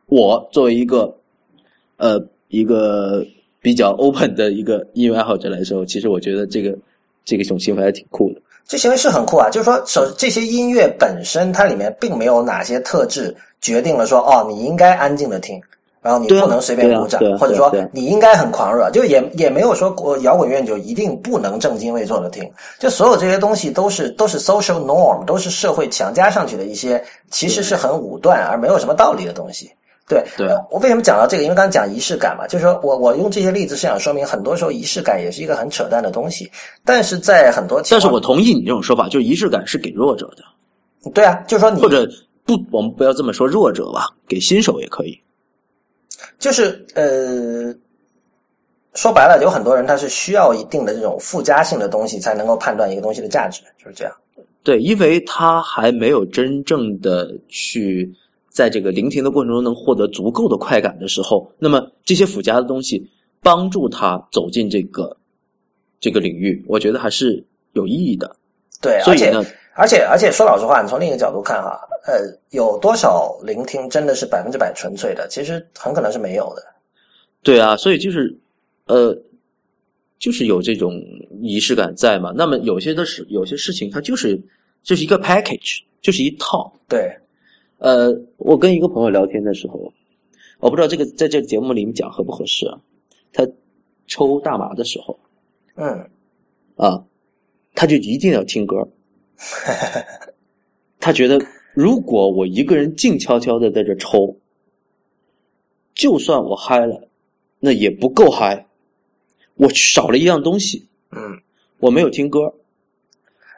[0.06, 1.14] 我作为一个
[1.96, 3.24] 呃一个
[3.60, 6.76] 比较 open 的一个音乐爱好者来说，其实我觉得这个
[7.24, 8.40] 这个种行为还挺酷的。
[8.66, 15.60] 这行为是很酷啊，就是说，首这些音乐本身它里面并没有哪些特质决定了说，哦，你应该安静的听，
[16.00, 29.70] 然后你不能随便鼓掌，或者说你应该很狂热，就也也没有说我摇滚乐你就一定不能正襟危坐的听，就所有这些东西都是都是 social norm，都是社会强加上去的一些，其实是很武断而没有什么道理的东西。
[30.06, 31.42] 对对呃我为什么讲到这个？
[31.44, 36.50] 因为刚刚讲仪式感嘛，就是说我我用这些例子是想说明，很多时候仪式感也是一个很扯淡的东西，
[36.84, 42.06] 但是在很多情但是，我同意你这种说法，就是仪式感是给弱者的，对啊，就是说你或者
[42.44, 45.18] 不，我们不要这么说弱者吧，给新手也可以。
[46.38, 47.74] 就是呃，
[48.92, 54.14] 说白了，有很多人他是需要一定的这种附加性的东西才能够判断一个东西的价值，就是这样。
[54.62, 58.10] 对，因为他还没有真正的去
[58.54, 63.04] 在这个聆听的过程中能获得足够的快感的时候，那么这些附加的东西
[63.42, 65.14] 帮助他走进这个
[65.98, 68.36] 这个领域，我觉得还是有意义的。
[68.80, 69.44] 对，而且所以呢，
[69.74, 71.76] 而且而且说老实话，你从另一个角度看哈，
[72.06, 75.26] 呃，有多少聆听真的是百分之百纯粹的？
[75.28, 76.62] 其实很可能是没有的。
[77.42, 78.38] 对啊，所以就是
[78.86, 79.12] 呃，
[80.20, 80.92] 就是有这种
[81.42, 82.32] 仪式感在嘛。
[82.36, 84.40] 那么有些的事，有些事情它就是
[84.84, 86.72] 就是一个 package，就是一套。
[86.88, 87.12] 对，
[87.78, 89.92] 呃，我跟一个朋友聊天的时候，
[90.60, 92.80] 我不知道这个在这个节目里面讲合不合适啊。
[93.32, 93.46] 他
[94.06, 95.18] 抽大麻的时候
[95.76, 96.08] 嗯，
[96.76, 97.04] 啊，
[97.74, 98.88] 他就一定要听歌。
[101.00, 101.44] 他觉得，
[101.74, 104.36] 如果我一个人静悄悄的在这抽，
[105.94, 107.08] 就算我嗨了，
[107.58, 108.66] 那也不够嗨。
[109.56, 111.40] 我少了一样东西，嗯，
[111.78, 112.54] 我没有听歌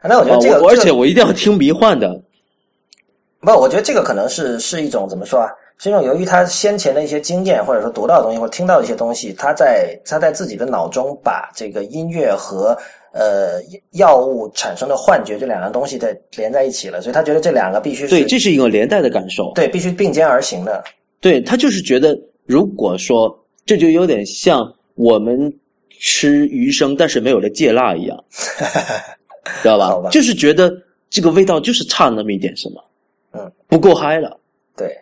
[0.02, 2.22] 那我觉啊，得这个，我而且我一定要听迷幻的。
[3.54, 5.48] 不，我觉得这个可能是是一种怎么说啊？
[5.78, 12.76] 是一种由于他先前的一些经验，或者说读到的东西，或者听到的一些东西，他在他在自己的脑中把这个音乐和
[13.12, 19.52] 呃药物产生的幻觉这两样东西在连在一起了，所以他觉得这两个必须是对，这是一个连带的感受。
[19.54, 20.82] 对必须并肩而行的。
[21.20, 23.32] 对他就是觉得，如果说
[23.64, 25.52] 这就有点像我们
[26.00, 28.24] 吃鱼生，但是没有了芥辣一样，
[29.62, 30.10] 知道吧吧？
[30.10, 30.72] 就是觉得
[31.10, 32.85] 这个味道就是差那么一点什么，嗯，
[33.68, 34.38] 不够嗨了。
[34.76, 34.96] 对，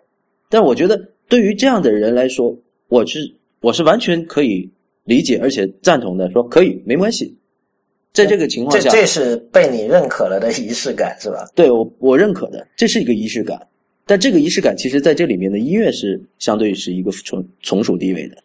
[0.48, 2.56] 但我觉得对于这样的人来说，
[2.88, 4.70] 我是我是完全可以
[5.04, 7.36] 理解而且赞同的，说可以没关系。
[8.12, 11.44] 在这个情况下，这这是被你认可了的仪式感，是吧？
[11.54, 13.60] 对我我认可的，这是一个仪式感。
[14.06, 18.36] 但这个仪式感，其实在这里面的音乐是相对是一个从从属地位的。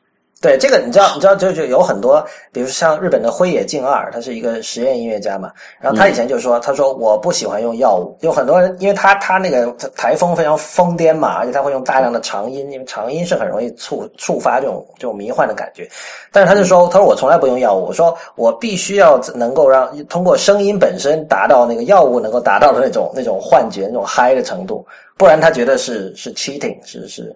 [0.41, 5.51] 对这个，你知道，你知道，就就有很多，比如像日本的辉野静二，他是一个实验音乐家嘛。
[5.81, 15.85] 然后他以前就说，他说我不喜欢用药物，有很多人，因为他他那个台风非常疯癫嘛，而且他会用大量的长音，因为长音是很容易触触发这种这种迷幻的感觉。
[16.31, 24.87] 但是他就说，他说我从来不用药物，我说我必须要能够让通过声音本身达到那个药物能够达到的那种那种幻觉、那种嗨的程度，
[25.17, 27.35] 不然他觉得是是 cheating，是是，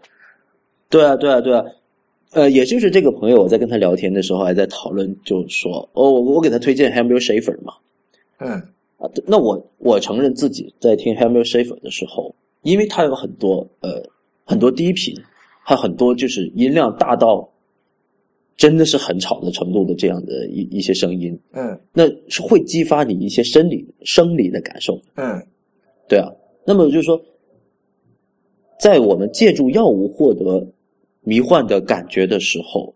[0.88, 1.62] 对啊，对啊，对啊，
[2.34, 7.74] 呃，也就是这个朋友，我在跟他聊天的时候还在讨论，就是说，哦，我我给他推荐 Hammer Shafer 嘛，
[8.40, 8.52] 嗯
[8.98, 14.02] 啊，那我我承认自己在听 Hammer Shafer 的时候，因为他有很多呃
[14.46, 15.16] 很多低频，
[15.64, 17.48] 还有很多就是音量大到
[18.58, 25.00] 真的是很吵的程度的这样的一一些声音，嗯那是会激发你一些生理生理的感受。
[25.16, 25.40] 嗯
[26.08, 26.32] 对啊，
[26.66, 27.20] 那么就是说，
[28.80, 30.66] 在我们借助药物获得
[31.24, 32.94] 迷幻的感觉的时候，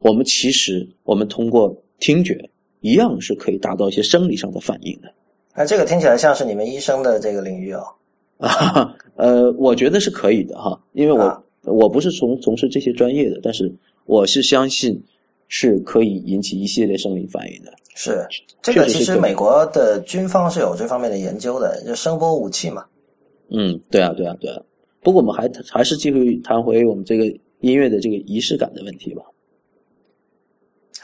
[0.00, 2.38] 我们其实我们通过听觉
[2.80, 5.12] 一样是可以达到一些生理上的反应的。
[5.54, 7.82] 那这个听起来像是你们医生的这个领域哦。
[8.38, 13.70] 啊， 呃，我觉得是可以的哈，因为我、啊我不是从从事这些专业的，但是
[14.06, 14.98] 我是相信
[15.48, 17.70] 是可以引起一系列生理反应的。
[17.94, 18.26] 是
[18.62, 22.86] 这个，其实美国的军方是有这方面的研究的，就声波武器嘛。
[23.50, 24.62] 嗯，对啊，对啊，对啊。
[25.02, 27.24] 不过我们还还是继续谈回我们这个
[27.60, 29.22] 音乐的这个仪式感的问题吧。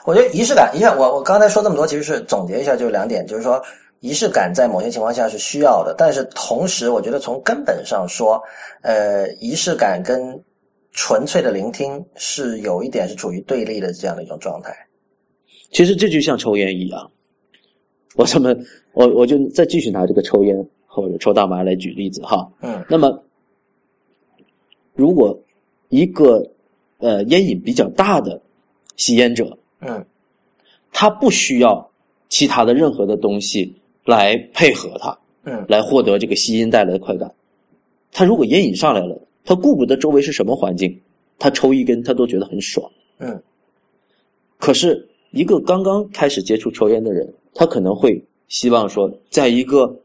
[0.06, 3.62] 我觉得仪式感，你看，我我刚才说这么多，其实是总结一下，就是两点，就是说
[4.00, 8.38] 仪式感在某些情况下是需要的，但是同时，我觉得从根本上说，
[8.82, 10.38] 呃，仪式感跟
[10.92, 14.76] 纯粹的聆听是有一点是处于对立的这样的一种状态。
[15.70, 17.10] 其实这就像抽烟一样，
[18.14, 18.54] 我这么
[18.92, 20.54] 我我就再继续拿这个抽烟
[20.86, 22.46] 或者抽大麻来举例子哈。
[22.60, 23.24] 嗯那么，
[24.92, 25.36] 如果
[25.94, 26.50] 一个
[26.98, 28.40] 呃烟瘾比较大的
[28.96, 30.04] 吸烟者，嗯
[30.92, 31.90] 他不需要
[32.28, 33.74] 其他的任何的东西
[34.04, 37.32] 来配合他，嗯来获得这个吸烟带来的快感。
[38.12, 41.00] 他如果烟瘾上来了，他顾不得周围是什么环境，
[41.38, 42.90] 他抽一根他都觉得很爽。
[43.18, 43.42] 嗯
[44.58, 50.00] 可是，一个刚刚开始接触抽烟的人，他可能会希望说，在一个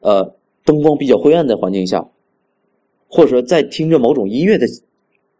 [0.00, 0.34] 呃
[0.64, 2.06] 灯光比较灰暗的环境下，
[3.08, 4.66] 或者说在听着某种音乐的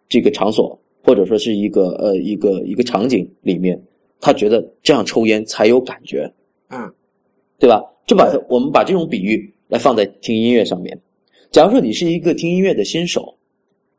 [0.09, 3.81] 这个场所，或者说是一个呃一个一个场景里面，
[4.21, 6.33] 他觉得这样抽烟才有感觉，
[6.69, 6.93] 嗯
[7.59, 7.83] 对吧？
[8.07, 11.01] 就把我们把这种比喻来放在听音乐上面。
[11.51, 13.37] 假如说你是一个听音乐的新手，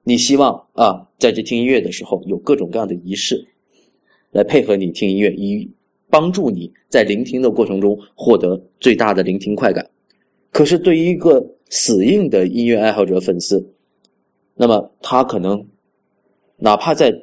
[0.03, 3.45] 你希望啊，在这听音乐的时候有各种各样的仪式，
[4.32, 5.70] 来配合你听音乐，以
[6.10, 9.86] 帮助你在聆听的过程中获得最大的聆听快感。
[10.51, 13.74] 可是对于一个死硬的音乐爱好者粉丝，
[14.55, 15.66] 那么他可能
[16.58, 17.14] 哪怕在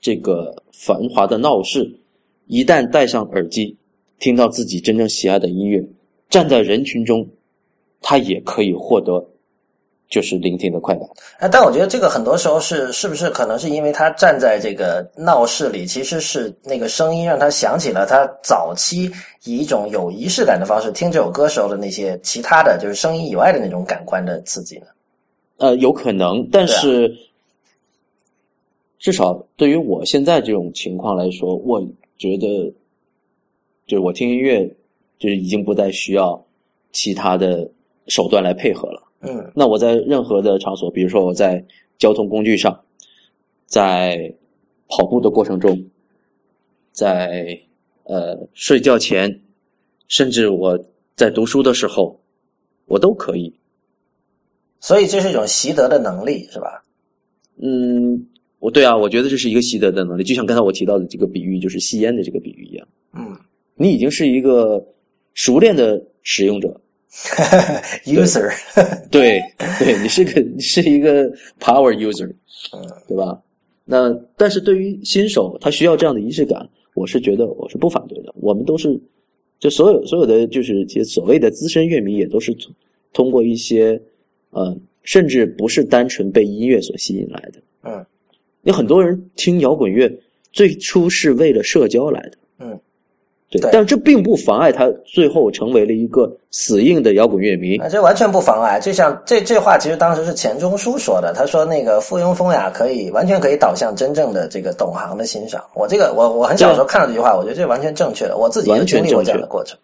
[0.00, 1.88] 这个繁华的闹市，
[2.46, 3.76] 一旦戴上耳机，
[4.18, 5.82] 听到自己真正喜爱的音乐，
[6.28, 7.26] 站在人群中，
[8.00, 9.24] 他也可以获得。
[10.06, 11.08] 就是聆听的快感，
[11.38, 19.10] 哎，但我觉得这个很多时候是是不是可能是因为他站在这个闹市里，其实是那个声音让他想起了他早期
[19.44, 24.86] 以一种有仪式感的方式听这首歌时候的那些其他的就是声音以外的那种感官的刺激呢？
[25.56, 27.10] 呃，有可能，但是
[29.04, 31.78] 至少对于我现在这种情况来说，我
[32.16, 32.72] 觉得
[33.86, 34.66] 就是我听音乐
[35.18, 36.42] 就是已经不再需要
[36.90, 37.70] 其他的
[38.06, 39.02] 手段来配合了。
[39.20, 41.62] 嗯，那我在任何的场所，比如说我在
[41.98, 42.82] 交通工具上，
[43.66, 44.34] 在
[44.88, 45.84] 跑步的过程中，
[46.90, 47.60] 在
[48.04, 49.38] 呃睡觉前，
[50.08, 50.82] 甚至我
[51.14, 52.18] 在读书的时候，
[52.86, 53.54] 我都可以。
[54.80, 56.82] 所以这是一种习得的能力，是吧？
[57.62, 58.26] 嗯，
[58.64, 62.88] 我对啊，我觉得这是一个习得的能力，就像刚才我提到的这个比喻，就是吸烟的这个比喻一样。
[63.12, 63.36] 嗯，
[63.76, 64.82] 你已经是一个
[65.34, 66.80] 熟练的使用者。
[68.06, 68.50] user，
[69.12, 69.38] 对
[69.78, 72.26] 对，你是个你是一个 power user，
[72.72, 73.38] 嗯，对吧？
[73.84, 78.34] 那但是对于新手，他需要这样的仪式感，我是觉得我是不反对的。
[78.40, 78.98] 我们都是，
[79.58, 82.56] 就所有所有的就是些所谓的资深乐迷，也都是
[83.12, 84.00] 通过一些
[84.52, 87.62] 呃，甚至不是单纯被音乐所吸引来的。
[87.82, 88.06] 嗯，
[88.64, 90.12] 有很多人听摇滚乐
[90.52, 92.32] 最初是为了社交来的。
[92.58, 92.78] 嗯。
[93.50, 97.76] 对，但这并不妨碍他最后成为了一个死硬的摇滚乐迷。
[97.76, 98.80] 啊，这完全不妨碍。
[98.80, 101.32] 就像这这话，其实当时是钱钟书说的。
[101.32, 108.36] 他说：“那个附庸风雅，可以完全可以导向真正的这个懂行的欣赏。”我这个，我我很小时候看到这句话，我觉得这完全正确的。
[108.36, 109.78] 我自己也经历过这样的过程。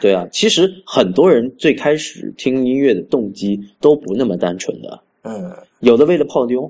[0.00, 4.98] 对啊，其实很多人最开始听音乐的动机都不那么单纯的。
[5.22, 6.68] 嗯，有的为了泡妞，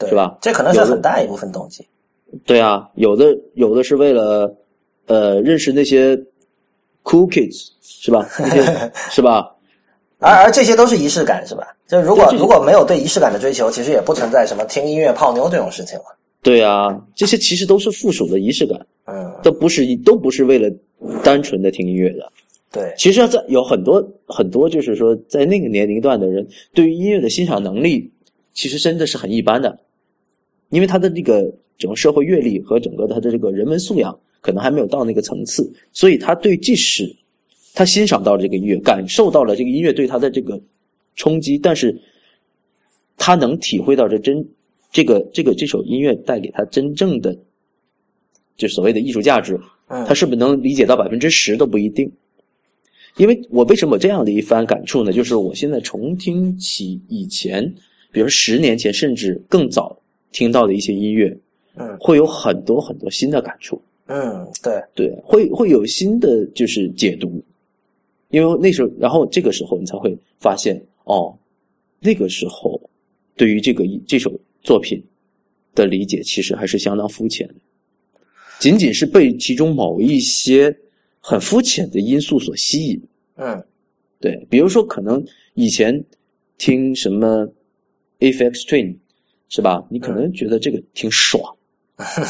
[0.00, 0.38] 是吧？
[0.40, 1.86] 这可能是很大一部分动机。
[2.44, 4.54] 对啊，有的有的是为了。
[5.06, 6.16] 呃，认识那些
[7.02, 8.26] cool kids 是吧？
[9.12, 9.54] 是吧？
[10.18, 11.76] 而而这些都是仪式感是吧？
[11.86, 16.04] 就如果如果没有对仪式感的追求，其实也不存在什么听音乐泡妞这种事情了。
[16.42, 20.70] 对啊，这些其实都是附属的仪式感，嗯，都不是都不是为了
[21.22, 22.32] 单纯的听音乐的。
[22.72, 28.10] 对，其实在有很多很多，就是说在那个年龄段的人，对于音乐的欣赏能力，
[28.54, 29.78] 其实真的是很一般的，
[30.74, 34.14] 因为他的这个整个社会阅历和整个他的这个人文素养。
[34.44, 37.10] 可能还没有到那个层次，所以他对即使
[37.72, 40.60] 他欣赏到了这个音乐，感受到了这个音乐对他的这个
[41.16, 41.98] 冲击，但是
[43.16, 44.46] 他能体会到这真
[44.92, 47.34] 这个这个这首音乐带给他真正的
[48.54, 49.58] 就所谓的艺术价值，
[49.88, 52.12] 他是不是能理解到百分之十都不一定。
[53.16, 55.10] 因为我为什么有这样的一番感触呢？
[55.10, 57.64] 就是我现在重听起以前，
[58.12, 59.98] 比如十年前甚至更早
[60.34, 61.34] 听到的一些音乐，
[61.76, 63.80] 嗯，会有很多很多新的感触。
[64.06, 67.42] 嗯，对对，会会有新的就是解读，
[68.28, 71.34] 因为那时候，然后这个时候你才会发现，哦，
[72.00, 72.78] 那个时候
[73.36, 74.30] 对于这个这首
[74.60, 75.02] 作品
[75.74, 77.54] 的理解其实还是相当肤浅的，
[78.58, 80.76] 仅仅是被其中某一些
[81.20, 83.00] 很肤浅的因素所吸引。
[83.36, 83.64] 嗯，
[84.20, 85.24] 对，比如说可能
[85.54, 86.04] 以前
[86.58, 87.48] 听什么
[88.18, 88.66] F.X.
[88.66, 88.96] Twin
[89.54, 89.84] 是吧？
[89.88, 91.40] 你可能觉得这个挺爽，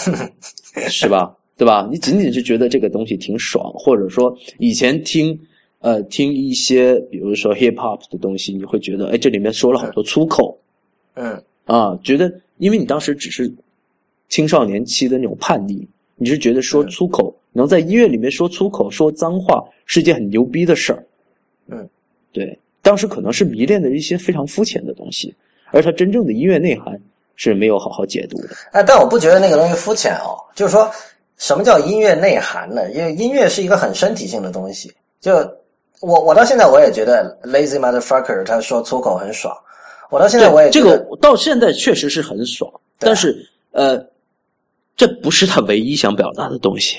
[0.90, 1.34] 是吧？
[1.56, 1.88] 对吧？
[1.90, 5.38] 你仅仅是觉得这个东西挺爽，或者说以前听，
[5.78, 10.58] 呃，听一些比如说 hip hop 的东西，你会觉得，哎，这里面说了好多粗口，
[11.14, 13.50] 嗯，啊，觉得因为你当时只是
[14.28, 21.06] 青少年期的那种叛逆，你是觉得说粗口能在音乐里面说粗口、说脏话是件很牛逼的事儿，
[21.68, 21.88] 嗯，
[22.32, 25.34] 对，当时可能是迷恋的一些非常肤浅的东西，
[25.70, 27.00] 而它真正的音乐内涵
[27.36, 28.48] 是没有好好解读的。
[28.72, 30.90] 哎，但我不觉得那个东西肤浅哦，就是说。
[31.36, 32.88] 什么叫音乐内涵呢？
[32.92, 34.94] 因为音乐是一个很身体性的东西。
[35.20, 35.34] 就
[36.00, 39.52] 我我到现在我也觉得 lazy motherfucker 他说粗口很爽。
[40.10, 44.00] 我到现在我也这个到现在确实是很爽，但是呃，
[44.96, 46.98] 这不是他唯一想表达的东西。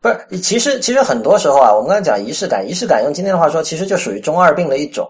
[0.00, 5.08] 不是，其实其实很多时候啊，我们刚才讲仪式感，仪式感用今天的话说，其实就属于中二病的一种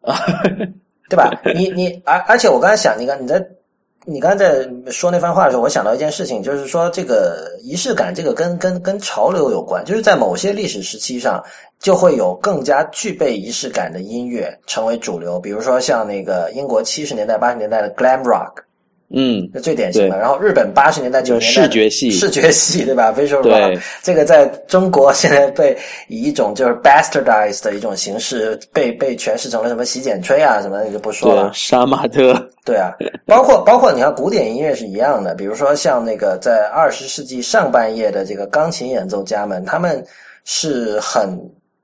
[0.00, 0.18] 啊，
[1.12, 1.30] 对吧？
[1.54, 3.44] 你 你而而且我刚才想，你看你在。
[4.04, 11.40] 你刚才在说那番话的时候，我想到一件事情，就是说这个仪式感，这个跟跟跟潮流有关，就是在某些历史时期上，
[11.78, 18.54] 就会有更加具备仪式感的音乐成为主流，比如说像那个英国七十年代、八十年代的 glam rock。
[19.14, 20.18] 嗯，那最典型的。
[20.18, 25.76] 然后日本八十年代、九十年代视觉系，视觉系 对吧？Visual 这个在中国现在被
[26.08, 31.50] 以一种就是 bastardized 的一种形式被被诠释成了什么洗剪吹啊什么的，就不说了。
[31.54, 32.34] 杀马特。
[32.64, 32.92] 对啊，
[33.26, 40.04] 包括包括你看古典音乐是一样的，比如说像那个在二十世纪上半叶的这个钢琴演奏家们，他们
[40.44, 41.38] 是很。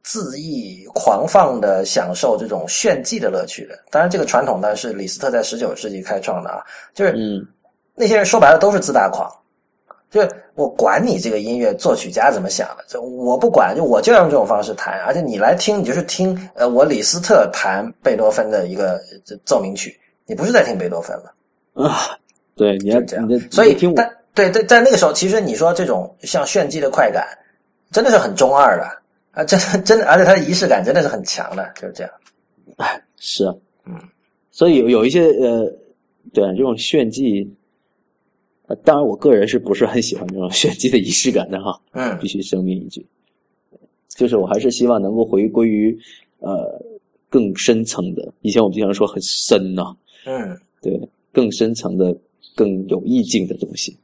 [0.04, 6.62] 恣意狂放的享受这种炫技的乐趣的，当然这个传统呢是李斯特在十九世纪开创的啊，
[6.94, 7.14] 就是
[7.94, 9.30] 那些人说白了都是自大狂，
[10.10, 18.98] 就是我管你这个音乐作曲家怎么想的，就我不管，就我就要用这种方式弹，而且你来听，你就是听呃我李斯特弹贝多芬的一个
[19.44, 21.34] 奏鸣曲，你不是在听贝多芬了
[21.74, 22.16] 啊？
[22.56, 27.26] 对，你要这样，所以听但对对，在那个时候，其实你说这种像炫技的快感，
[27.92, 28.88] 真的是很中二的。
[29.38, 32.12] 啊，这真的，而且它的仪式感真的是很强的，就是这样。
[32.78, 33.44] 哎，是。
[33.44, 33.54] 啊，
[33.86, 33.94] 嗯，
[34.50, 35.64] 所以有有一些呃，
[36.32, 37.48] 对这种炫技，
[38.66, 43.06] 呃，当然我个人是不是很喜欢这种炫技的仪式感的哈，嗯，必须声明一句，
[44.08, 45.96] 就是我还是希望能够回归于
[46.40, 46.84] 呃
[47.28, 51.00] 更深层的，以前我们经常说很深呐，嗯，对，
[51.32, 52.12] 更深层的、
[52.56, 53.96] 更有意境的东西。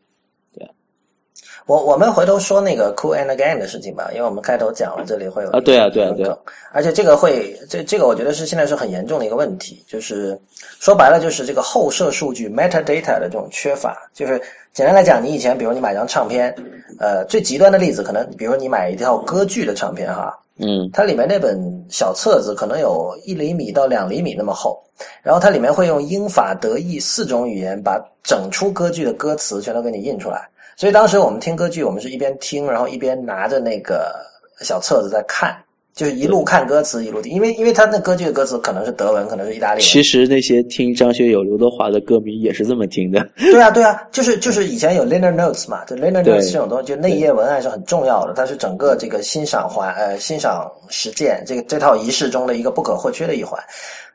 [1.67, 6.31] 我我们回头说那个 Cool and Again 的事情吧，因为我们开头讲了这里会有啊，对啊，对啊，对，
[6.73, 10.39] 而且这个会这这个我觉得是现在是很严重的一个问题，就是
[10.79, 14.39] 说白了就是这个后设数据 metadata 的这种缺乏，就是
[14.75, 16.55] 简单来讲，你以前比如你买张唱片，
[16.99, 21.59] 呃，最极端的例子可能比如你买一套歌剧的唱片哈，嗯，它里面那本
[21.89, 24.79] 小册子可能有一厘米到两厘米那么厚，
[25.23, 30.47] 然后它里面会用英法德意四种语言把整出歌剧的歌词全都给你印出来。
[30.77, 34.15] 所以当时我们听歌剧，我们是一边听，然后一边拿着那个
[34.61, 35.57] 小册子在看，
[35.95, 39.89] 就是一路看歌词一路听，因为因为他那歌剧的歌词可能是德文，可能是意大利文。
[39.89, 43.25] 其实那些听张学友、刘德华的歌迷也是这么听的。
[43.37, 53.63] 对啊，对啊，就是 就是以前有 liner notes 嘛，就 liner notes 这种东西，就内页文案是很重要的，它是整个这个欣赏环呃欣赏实践这个这套仪式中的一个不可或缺的一环。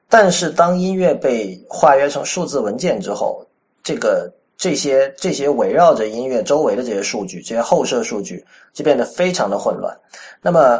[0.09, 3.45] 但是当音乐被化约成数字文件之后，
[3.81, 4.29] 这个。
[4.59, 8.43] 这些这些围绕着音乐周围的这些数据，这些后设数据
[8.73, 9.97] 就变得非常的混乱。
[10.41, 10.77] 那么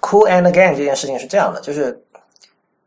[0.00, 1.96] ，Cool and Again 这件事情是这样的，就是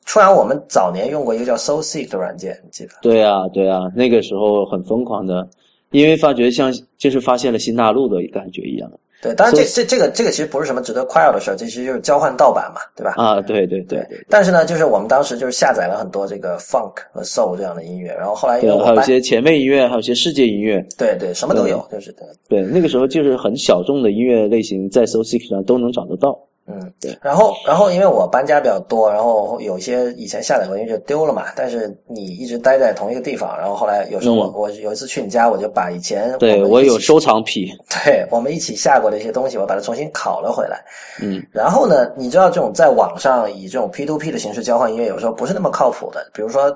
[0.05, 2.91] 突然我们早年用过一个叫 SoSeek 的软件，记得？
[3.01, 5.47] 对啊，对啊，那个时候很疯狂的，
[5.91, 8.91] 因为发觉像就是发现了新大陆的感觉一样。
[9.23, 13.13] 对，当然这这这个这个其实不是什么值得夸耀的事儿，这其实就是交换盗版嘛，对吧？
[13.15, 14.05] 啊，对对对。
[14.29, 22.27] 但是呢，就是我们当时就是下载了很多这个 funk 和 soul 这样的音乐，然后后来因为还有一些前卫音乐，还有一些世界音乐，对对，什么都有，就是对。
[22.49, 26.37] 对，那个时候就是很小众的音乐类型，在 s o c i c 上都能找得到。
[26.65, 27.17] 嗯，对。
[27.21, 31.47] 然后，然后因为我搬家比较多，然后有些以前下载过音乐就丢了嘛。
[31.57, 37.69] 但是你一直待在同一个地方，然后后来有时候我我有一次去你家，我就把以前对我有收藏癖，
[38.05, 40.81] 对我们一起下过的一些东西，我把它重新拷了回来。
[41.21, 46.25] 嗯，然后呢，你知道这种在网上以这种 P to P 的形式交换音乐，有时候不是那么靠谱的。
[46.33, 46.73] 比如说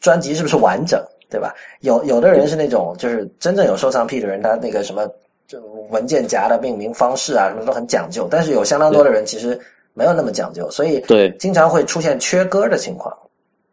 [0.00, 1.00] 专辑是不是完整，
[1.30, 1.54] 对吧？
[1.82, 5.08] 有有的人是那种就是真正有收藏癖的人，他那个什么。
[5.50, 9.58] 就文件夹的命名方式啊，什么都很讲究，但是有相当多的人其实
[9.94, 13.12] 没有那么讲究，所以对经常会出现缺歌的情况。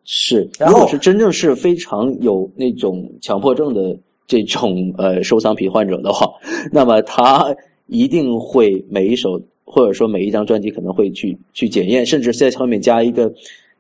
[0.03, 6.27] 是，如果是真正是非常有那种强迫症的这种呃收藏癖患者的话，
[6.73, 7.55] 那么他
[7.85, 13.31] 一定会每一首或者说每一张专辑可能会去去检验，甚至在后面加一个。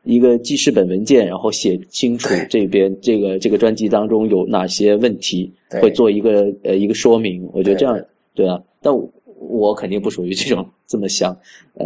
[0.07, 7.47] 一个记事本文件，然后写清楚这边这个这个专辑当中有哪些问题，会做一个呃一个说明。
[7.53, 7.99] 我觉得这样
[8.33, 8.93] 对啊，但
[9.37, 11.37] 我肯定不属于这种 这么想
[11.73, 11.85] 呃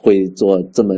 [0.00, 0.94] 会做这么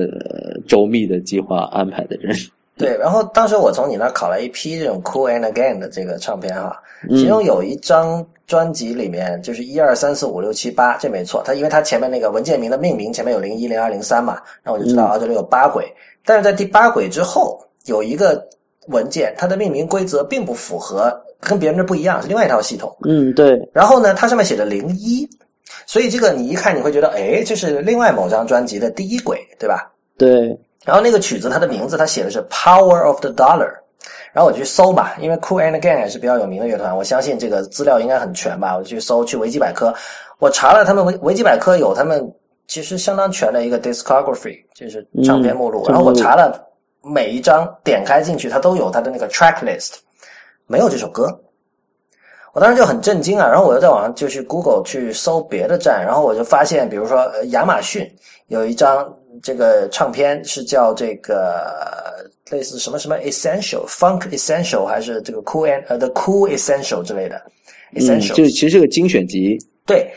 [0.67, 2.37] 周密的计划安排的人。
[2.77, 15.93] 对，然后当时我从你那考了一批这种 Cool and Again 的这个唱片哈，其中有一张专辑里面就是一二三四五六七八，这没错，它因为它前面那个文件名的命名前面有零一零二零三嘛，然后我就知道啊这里有八轨。
[16.25, 18.47] 但是在第八轨之后有一个
[18.89, 22.95] 文件，它的命名规则并不符合，跟别人的不一样，是另外一套系统。
[23.07, 23.59] 嗯，对。
[23.73, 25.29] 然后呢，它上面写的零一，
[25.87, 29.91] 所以这个你一看你会觉得，哎，这是另外某张专辑的第一轨，对吧？
[30.17, 30.59] 对。
[30.85, 33.73] 然后那个曲子它的名字它写的是 Power of the Dollar，
[34.33, 38.77] 然后我去搜吧，因为 Cool and Gang 也是比较有名的乐团，我相信这个资料应该很全吧。
[38.77, 39.95] 我去搜去维基百科，
[40.39, 42.31] 我查了他们维维基百科有他们。
[42.69, 45.85] 其实相当全的一个 discography，就是唱片目录。
[45.89, 46.65] 然后我查了
[47.03, 49.95] 每一张，点开进去，它都有它的那个 track list。
[50.67, 51.37] 没有这首歌。
[52.53, 58.11] 我当时就很震惊啊，然后我又在网上就去 Google 去搜别的站，然后我就发现，比如说亚马逊
[58.49, 61.73] 有一张这个唱片是叫这个
[62.51, 67.41] 类似什么什么 Essential Funk Essential 还是这个 Cool and 呃 The Cool Essential 之类的
[67.95, 69.57] Essential，就其实是个精选集。
[69.87, 70.11] 对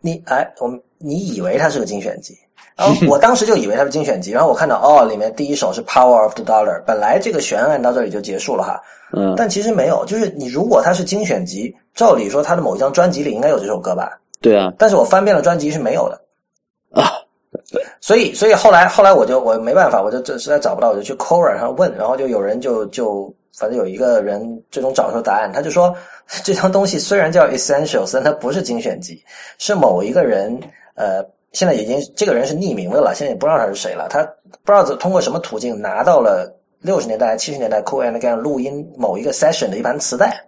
[0.00, 2.36] 你哎，我们你以为它是个精选集？
[2.76, 8.82] 然后我 当时就以为它是精选集，然后我看到哦，里面第一首是 Power of the Dollar，本来这个悬案到这里就结束了哈，
[9.12, 14.18] 嗯，但其实没有，就是你如果它是精选集，照理说它的某一张专辑里应该有这首歌吧？
[14.42, 16.20] 对啊，但是我翻遍了专辑是没有的。
[16.92, 17.12] 啊，
[18.00, 25.94] 所以所以后来后来我就我没办法，我就这实在找不到，我就去 Quora 上问，然后就有人就就反正有一个人最终找出答案，他就说
[26.44, 29.22] 这张东西虽然叫 Essentials，但它不是精选集，
[29.56, 30.58] 是某一个人
[30.96, 31.24] 呃。
[31.52, 34.06] 现在已经这个人是匿名的了，现在也不知道他是谁了。
[34.10, 34.22] 他
[34.62, 40.38] 不知道通过什么途径拿到了六十年代、七十年代 Cool and Gang 录音某一个 session 的一盘磁带，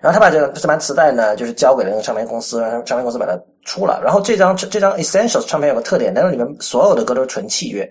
[0.00, 4.00] 然后他把这个这盘磁带呢，就是交给了那个唱片公司，让唱片公司把它出了。
[4.02, 7.88] 然后这张这张 Essentials 唱片有个特点，但是里面所有的歌都是纯器乐。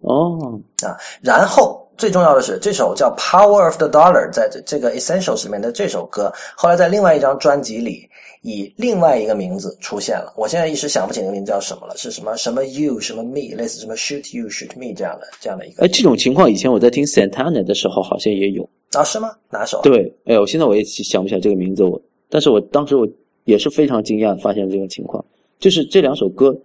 [0.00, 8.06] 哦啊，然后最重要的是，这首叫《Power of the Dollar》在这这个 Essentials 里面的这首歌，后来在另外一张专辑里。
[8.42, 15.84] 以另外一个名字出现了，我现在一时想不起那个名字叫什么了，是什么什么 you 什么 me，类似什么 shoot you shoot me 这样的这样的一个。
[15.84, 19.04] 哎，这种情况以前我在听 Santana 的时候好像也有啊？
[19.04, 19.30] 是吗？
[19.48, 19.80] 哪首？
[19.82, 23.08] 对，哎，我现在我也想不起来这个名字，我但是我当时我
[23.44, 25.24] 也是非常惊讶发现这种情况，
[25.60, 26.56] 就是这两首歌，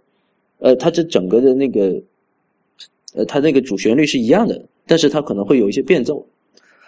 [0.57, 2.01] 呃，它这整个的那个，
[3.13, 6.25] 呃，它那个主旋律是一样的，但是它可能会有一些变奏。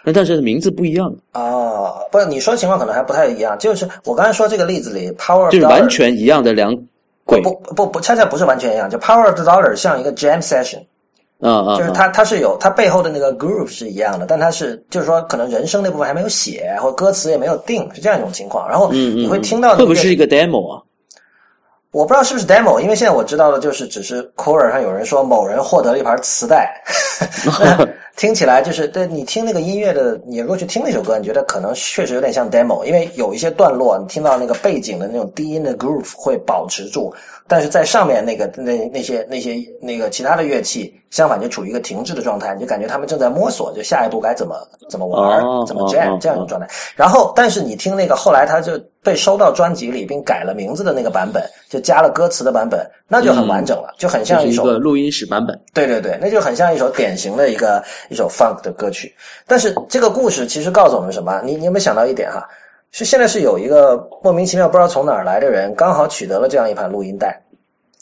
[0.02, 1.69] 那但是名字不一样啊，
[2.10, 3.58] 不是你说的情况可能还不太一样。
[3.58, 6.76] 就是我刚才说这个例子里，Power 就是完全一样的两
[7.24, 8.88] 轨，不不不，恰恰不是完全一样。
[8.88, 10.80] 就 Power of the Dollar 像一个 Jam Session，
[11.40, 18.68] 啊啊，就是它它是有它背后的那个 Groove 是一样的，但它是就是说可能人声那部分还没有写，或歌词也没有定，是这样一种情况。
[18.68, 20.82] 然后你会听到会不会是一个 Demo 啊？
[21.92, 26.72] 我不知道是不是 demo，因为现在我知道的就是只是 core 上有人说某人获得了一盘磁带，
[28.20, 37.10] 听起来就是对你听那个音乐的，你如果去听那首歌，你觉得可能确实有点像 demo，因为有一些段落你听到那个背景的那种低音的 groove 会保持住，
[37.48, 44.54] 但是在上面那个那那些那些那个其他的乐器相反就处于一个停滞的状态，你就感觉他们正在摸索，就下一步该怎么
[44.90, 46.68] 怎么玩，怎么 jam 这样一种状态。
[46.94, 55.58] 然后，但是你听那个后来他就被收到专辑里并改了名字的那个版本，就加了歌词的版本，那就很完整了，就很像一首录音室版本。
[55.72, 59.14] 对对对，那就很像一首典型的一个一首 funk 的歌曲。
[59.46, 61.40] 但是这个故事其实告诉我们什么？
[61.42, 62.46] 你你有没有想到一点哈？
[62.92, 67.40] 是现在是有一个莫名其妙不知道从哪儿来的人，刚好取得了这样一盘录音带。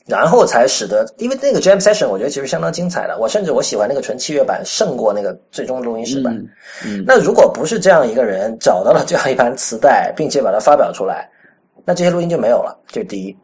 [0.06, 6.34] 然后才使得，因为那个 Jam Session 我觉得其实相当精彩的，我甚至我喜欢那个纯器乐版胜过那个最终录音室版。
[6.82, 11.28] 嗯，那如果不是这样一个人找到了这样一盘磁带，并且把它发表出来，
[11.84, 12.74] 那这些录音就没有了。
[12.86, 13.36] 这是第一。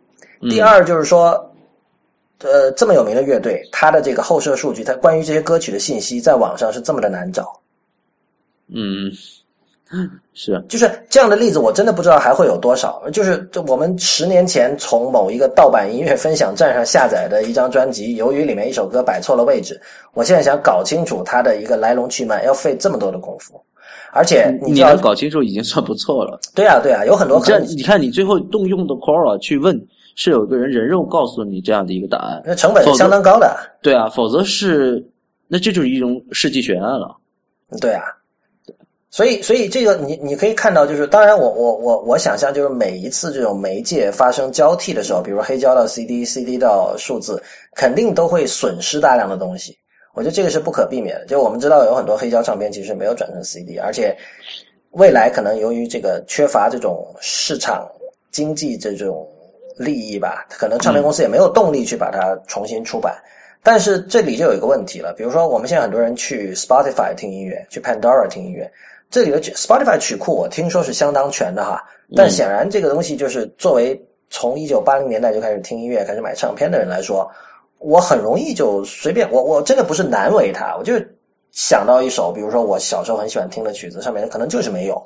[0.48, 1.53] 第二就是说，
[2.42, 7.60] 呃，这么有名的乐队，它的这个后设数据，它关于这些歌曲的信息，在网上是这么的难找。
[8.68, 9.10] 嗯。
[10.32, 13.08] 是，就是这样的例子，我真的不知道还会有多少。
[13.12, 19.80] 就是就我们十年前从某一个盗版音乐分享站上下载的一张专辑，由于里面一首歌摆错了位置，
[20.12, 23.62] 我现在想搞清楚它的一个来龙去脉，要费这么多的功夫。
[24.12, 26.40] 而且你能搞清楚已经算不错了。
[26.56, 27.40] 对啊，对啊，有很多。
[27.44, 29.80] 这你看，你最后动用的 Quora 去问，
[30.14, 33.56] 是有一个人人肉告诉你这样的一个答案，那成本是相当高的。
[33.82, 35.04] 对啊，否则是
[35.48, 37.16] 那这就是一种世纪悬案了。
[37.80, 38.02] 对啊。
[39.10, 47.40] 所以，所以这个你你可以看到，就是当然，我我我我想象，就是每一次这种媒介发生交替的时候，比如黑胶到 CD，CD 到数字，
[47.76, 49.78] 肯定都会损失大量的东西。
[50.14, 51.26] 我觉得这个是不可避免的。
[51.26, 54.16] 就我们知道，有很多黑胶唱片其实没有转成 CD，而且
[54.90, 57.88] 未来可能由于这个缺乏这种市场
[58.32, 59.24] 经济这种
[59.76, 63.14] 利益吧，可能唱片公司也没有动力去把它重新出版。
[63.62, 68.70] 但是这里就有一个问题了，比如说我们现在很多人去 Spotify 听音乐，去 Pandora 听音乐。
[69.10, 71.82] 这里的 Spotify 曲库我听说是相当全的哈，
[72.16, 73.98] 但显然这个东西就是作为
[74.28, 77.30] 从一九八零年代就开始听音乐、开始买唱片的人来说，
[77.78, 80.94] 我很容易就随便我我真的不是难为他，我就
[81.52, 85.00] 想到一首，比如说我小时候很喜欢听的曲子，上面可能就是没有，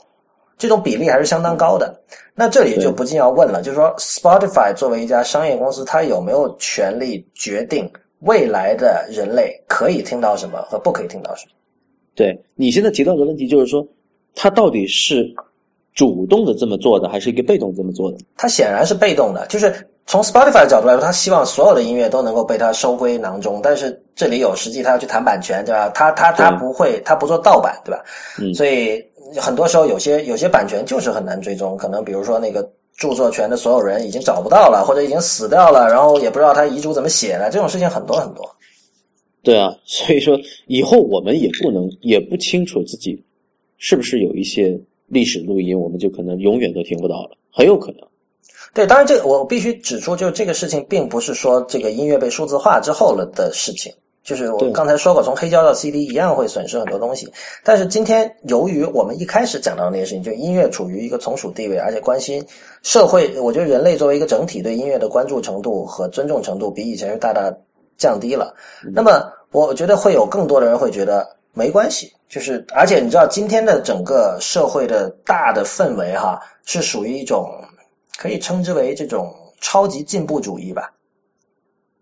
[0.59, 1.98] 这种比例还是相当高的。
[2.34, 7.90] 那这里就不禁要问了，就是说 Spotify 作为一家商业公司，它有没有权利决定
[8.20, 11.52] 未来的人类可以听到什么和不可以听到什么？
[12.14, 13.86] 对你现在提到的问题，就是说，
[14.34, 15.24] 它到底是
[15.94, 18.18] 主动的这么做的，还是一个被动这么做的？
[18.36, 19.72] 它显然是被动的，就是
[20.06, 25.88] 从 Spotify 的角度来说，他希望所有的音乐都能够被它收归囊中，但是这里有实际他要去谈版权，对吧？
[25.90, 28.04] 他他他不会，他不做盗版，对吧？
[28.40, 29.04] 嗯，所以
[29.37, 38.49] 很多时候有些有些版权就是很难追踪，可能比如说那个著作权的所有人已经找不到了，或者已经死掉了，然后也不知道他遗嘱怎么写的，这种事情很多很多。
[39.43, 43.22] 对啊，所以说以后我们也不能也不清楚自己
[43.76, 48.01] 是不是有一些历史录音，我们就可能永远都听不到了，很有可能。
[48.74, 53.93] 对，当然，这个我必须指出，就是这个事情并不是说这个音乐被数字化之后了的事情。
[54.29, 57.26] 就是我刚才说过，从黑胶到 CD 一样会损失很多东西。
[57.64, 62.45] 但是今天，由于我们一开始讲到的那些事情，就音乐处于一个从属地位，而且关心
[62.83, 67.51] 社会，我觉得人类作为一个整体对音乐的关注程度和尊重程度比以前是大大
[67.97, 68.55] 降低了。
[68.93, 72.12] 那么，我觉得会有更多的人会觉得没关系。
[72.29, 77.51] 就是而且你知道，今天的整个社会的大的氛围哈，是属于一种。
[78.20, 80.91] 可以称之为这种超级进步主义吧，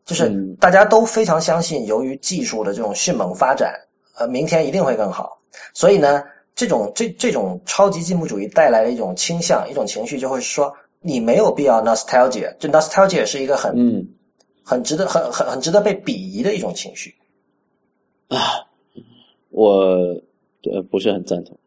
[0.07, 0.30] 就是
[0.61, 3.74] 大家都非常相信，由于技术的这种迅猛发展，
[4.16, 5.36] 呃，明天一定会更好。
[5.74, 6.22] 所以呢，
[6.54, 14.07] 这种这这种超级进步主义带来的一种倾向、一种情绪，就会说你没有必要 nostalgia，就 nostalgia 是一个很嗯
[14.64, 17.12] 很值得很很很值得被鄙夷的一种情绪
[18.28, 18.38] 啊，
[19.50, 19.72] 我
[20.70, 21.59] 呃不是很赞同。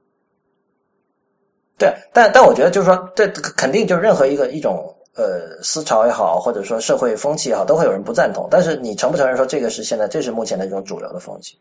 [1.78, 4.94] 对，但但我觉得就是说，这肯定就是任何一个一种
[5.24, 8.48] 呃思潮也好，或者说社会风气也好，都会有人不赞同。
[8.50, 11.58] 但是你承不承认说这个是现在这是目前的一种主流的风气？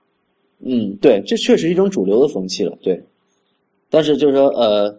[0.61, 2.77] 嗯，对，这确实一种主流的风气了。
[2.83, 3.01] 对，
[3.91, 4.93] 但是就是说呃，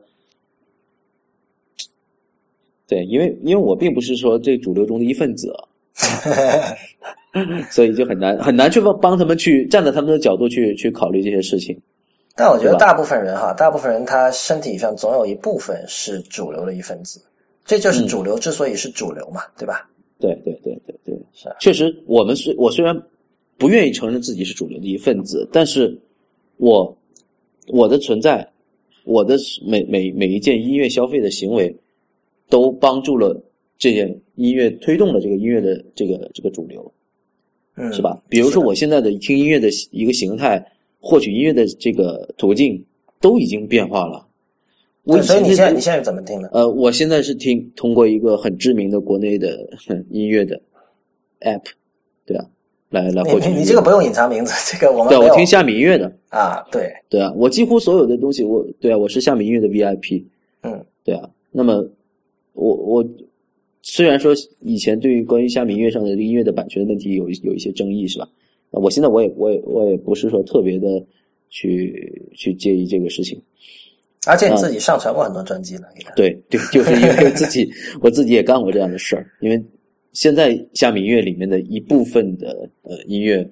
[2.87, 5.53] 对，因为因为我并不是说这主流中的一份子，
[7.71, 11.77] 所以就很难很难去帮帮他们去站在他们的角度去去考虑这些事情。
[12.35, 17.21] 但我觉得大部分人哈，大部分人他身体上总有一部分是主流的一份子，
[17.69, 19.87] 这就是主流之所以是主流嘛，对吧？
[20.19, 21.47] 对对对对对，是。
[21.59, 22.99] 确实，我们虽我虽然
[23.59, 25.95] 不愿意承认自己是主流的一份子，但是
[26.57, 26.97] 我
[27.67, 28.45] 我的存在，
[29.03, 31.71] 我的每每每一件音乐消费的行为，
[32.49, 33.39] 都帮助了
[33.77, 36.91] 这件音乐推动了这个音乐的这个这个主流，
[37.75, 38.19] 嗯，是吧？
[38.27, 40.65] 比如说我现在的听音乐的一个形态。
[41.01, 42.85] 获取音乐的这个途径
[43.21, 44.27] 都已经变化了。
[45.05, 46.49] 所以你现在你现在怎么听的？
[46.49, 49.67] 呃，我现在是听通过一个很知名的国内的
[50.11, 50.59] 音乐的
[51.41, 51.63] app，
[52.25, 52.45] 对啊，
[52.89, 53.49] 来来获取。
[53.49, 60.23] 你这个不用隐藏名字，这个我们对我听虾米音乐的啊，对对啊，我几乎所有的东西，我对啊，我是虾米音乐的 VIP，
[60.61, 61.29] 嗯，对啊。
[61.51, 61.83] 那么
[62.53, 63.09] 我我
[63.81, 68.27] 虽然说以前对于关于虾米音乐上的音乐的版权问题有有一些争议，是吧？
[68.71, 71.03] 我现在我也我也我也不是说特别的
[71.49, 73.41] 去去介意这个事情，
[74.27, 77.69] 而且你自己上传过很多专辑了，对对， 就是因为自己
[78.01, 79.25] 我自己也干过这样的事儿。
[79.39, 79.63] 因为
[80.13, 83.49] 现在虾米音乐里面的一部分的呃音乐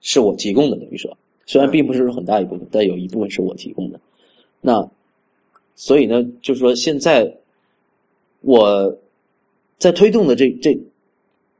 [0.00, 1.16] 是我提供的，等于说
[1.46, 4.00] 虽然并不是很大一部分，但有一部分是我提供的。
[4.60, 4.88] 那
[5.76, 7.32] 所以呢，就是说现在
[8.40, 8.98] 我
[9.78, 10.78] 在推动的这这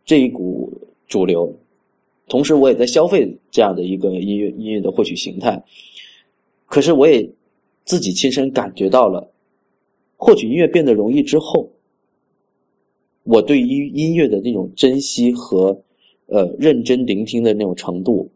[0.05, 0.73] 这一股
[1.07, 1.55] 主流。
[2.27, 5.63] 同时，我也在消费这样的一个音乐音乐的获取形态。
[6.65, 7.29] 可是，我也
[7.85, 9.31] 自己亲身感觉到了，
[10.17, 11.71] 获取音乐变得容易之后，
[13.23, 15.79] 我对于音乐的那种珍惜和
[16.27, 18.31] 呃认真聆听的那种程度，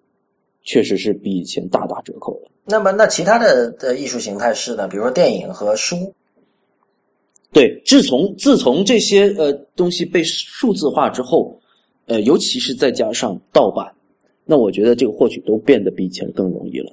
[0.62, 2.50] 确实是比以前大打折扣的。
[2.64, 4.86] 那么，那其他的的艺术形态是呢？
[4.88, 5.96] 比如说电影和书。
[7.52, 11.54] 对，自从自从这些呃东西被数字化之后。
[12.10, 13.94] 呃，尤其是再加上盗版，
[14.46, 16.90] 那我觉得这个获取都变得比以前更容易了。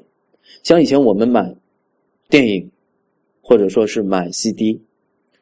[0.62, 1.56] 像以前我们买
[2.30, 2.70] 电影，
[3.42, 4.82] 或者说是买 CD、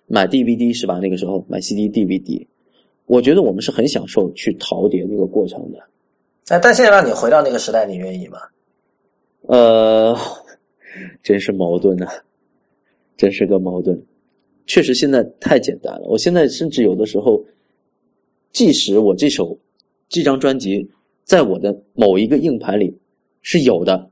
[0.08, 1.00] 买 DVD 是吧？
[1.00, 2.46] 那个时候买 CD、DVD，
[3.06, 5.80] 我觉得我们是很享受去淘碟那个过程的。
[6.48, 8.38] 哎，但现在让你回到那个时代，你愿意吗？
[9.42, 10.18] 呃，
[11.24, 12.12] 真是矛盾啊，
[13.18, 14.02] 真是个矛盾。
[14.66, 16.08] 确实，现在太简单了。
[16.08, 17.44] 我现在甚至有的时候。
[18.52, 19.58] 即使我这首
[20.08, 20.88] 这张专辑
[21.24, 22.96] 在我的某一个硬盘里
[23.42, 24.12] 是有的，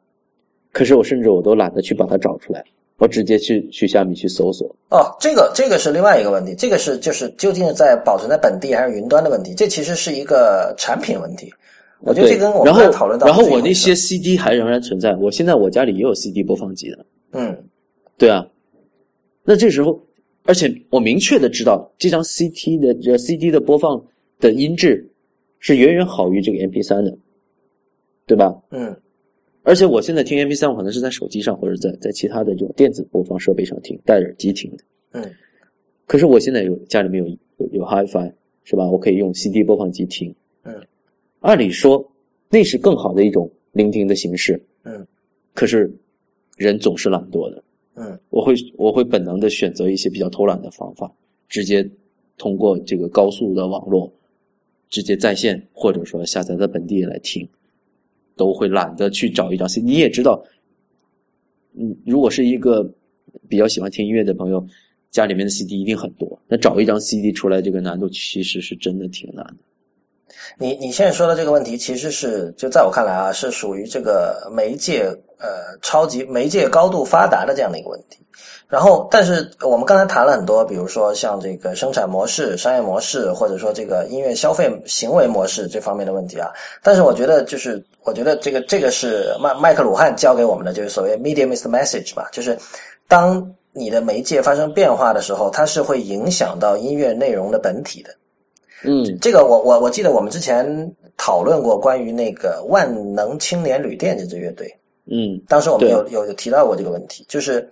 [0.72, 2.64] 可是我甚至我都懒得去把它找出来，
[2.98, 4.68] 我直接去去下面去搜索。
[4.90, 11.52] 哦，这个这个是另外一个问题，这个是就是究竟是在保存在本地还是云端的问题，这其实是一个产品问题。
[12.00, 17.06] 我觉得这跟我们刚才讨论到，然后我那些 CD 还仍然存在，我现在我家里也有 CD 播放机的。
[17.34, 17.56] 嗯，
[18.18, 18.48] 对啊，
[19.44, 20.00] 那这时候，
[20.46, 24.02] 而且我明确的知道这张 CT 的这 CD 的播放。
[24.40, 25.08] 的音质
[25.60, 27.16] 是远远好于这个 MP 三的，
[28.26, 28.52] 对吧？
[28.72, 29.00] 嗯，
[29.64, 34.84] 而且我现在听 MP 三，我可能是在手机上或者在在其他的这种电子播放设备上听，戴耳机听的。
[35.12, 35.32] 嗯，
[36.08, 38.32] 可是我现在有家里面有有有 HiFi，
[38.64, 38.90] 是吧？
[38.90, 40.34] 我可以用 CD 播放机听。
[40.64, 40.74] 嗯，
[41.42, 42.04] 按理说
[42.50, 44.62] 那是更好的一种聆听的形式。
[44.84, 45.06] 嗯，
[45.54, 45.92] 可是
[46.58, 47.64] 人总是懒惰的。
[47.96, 51.12] 嗯，我会我会本能的选择一些比较偷懒的方法，
[51.48, 51.88] 直接
[52.38, 54.12] 通过这个高速的网络
[54.90, 57.48] 直接在线，或者说下载到本地来听，
[58.42, 59.86] 都会懒得去找一张 CD。
[59.86, 60.44] 你也知道，
[61.78, 62.92] 嗯，如果是一个
[63.48, 64.66] 比较喜欢听音乐的朋友，
[65.12, 69.56] 家里面的 CD 一定很多，那找一张 CD 出来，这个难度其实是真的挺难的。
[70.58, 75.06] 你你现在说的这个问题，其实是就在我看来啊，是属于这个媒介
[75.40, 78.18] 呃超级媒介高度发达的这样的一个问题。
[78.68, 86.50] 然后，但是我们刚才谈了很多，比如说像这个生产模式、商业模式，或者说这个音乐消费行为模式这方面的问题啊。
[86.82, 92.58] 但是我觉得，就是我觉得这个这个是麦麦克鲁汉教给我们的，就是所谓 medium is the message 吧，就是
[93.10, 98.10] 当你的媒介发生变化的时候，它是会影响到音乐内容的本体的。
[98.84, 104.74] 嗯，这个我我我记得我们之前讨论过关于那个万能青年旅店这支乐队，
[105.06, 107.70] 嗯，当时我们有有有提到过这个问题，就是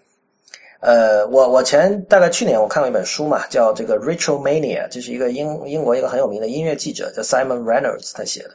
[0.82, 8.52] 呃，我我前大概去年我看过一本书嘛，叫这个 Ritual Mania，这是一个英英国一个很有名的音乐记者叫 Simon Reynolds 他写的，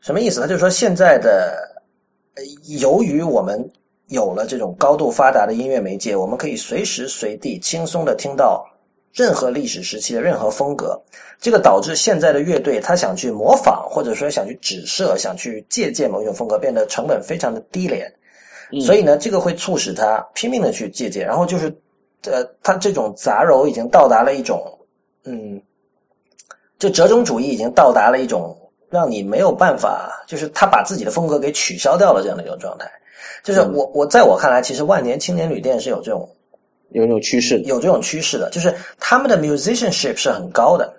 [0.00, 0.40] 什么意思？
[0.40, 1.56] 他就说现在的
[2.36, 2.42] 呃
[2.78, 3.68] 由于我们
[4.06, 8.64] 有了这种高度发达的音乐媒介，我们可以随时随地轻松的听到
[9.12, 11.00] 任何历史时期的任何风格，
[11.40, 18.10] 这个导致现在的乐队他想去模仿或者说想去指涉、想去借鉴某一种风格，变得成本非常的低廉。
[18.74, 21.66] 嗯所以呢，这个会促使他拼命的去借鉴，然后就是，
[22.24, 24.62] 呃，他这种杂糅已经到达了一种，
[25.24, 25.60] 嗯，
[26.78, 28.56] 就折中主义已经到达了一种
[28.88, 32.90] 让你没有办法，就是他把自己的风格给取消掉了这样的一种状态。
[33.44, 36.26] 就是嗯我我在我看来，其实万年青年旅店是有这种
[36.94, 37.64] 有这种趋势的。
[37.64, 40.92] 有这种趋势的，就是他们的 musicianship 是很高的。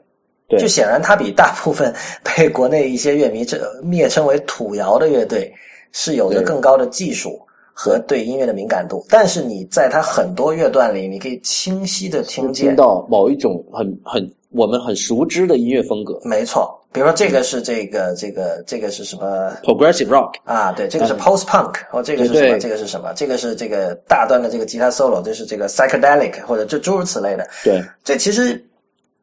[0.49, 1.94] 对就显然他比大部分
[2.36, 5.52] 被国内一些乐迷这蔑称为土窑的乐队
[5.94, 7.40] 是有着更高的技术
[7.74, 9.06] 和对音乐的敏感度。
[9.10, 16.78] 但是你在他很多乐段里，你可以清晰的听见听，到某一种很很我们很熟知的音乐风格没错。
[16.94, 20.72] 比如说这个是这个这个这个是什么，progressive rock，啊？
[20.74, 22.60] 对，这个是嗯 post punk，或这个是什么？
[22.60, 23.14] 这个是什么？
[23.15, 27.49] 这个是这个大段的这个吉他 solo，这是这个 psychedelic 或者就诸如此类的。
[27.64, 28.64] 对，这其实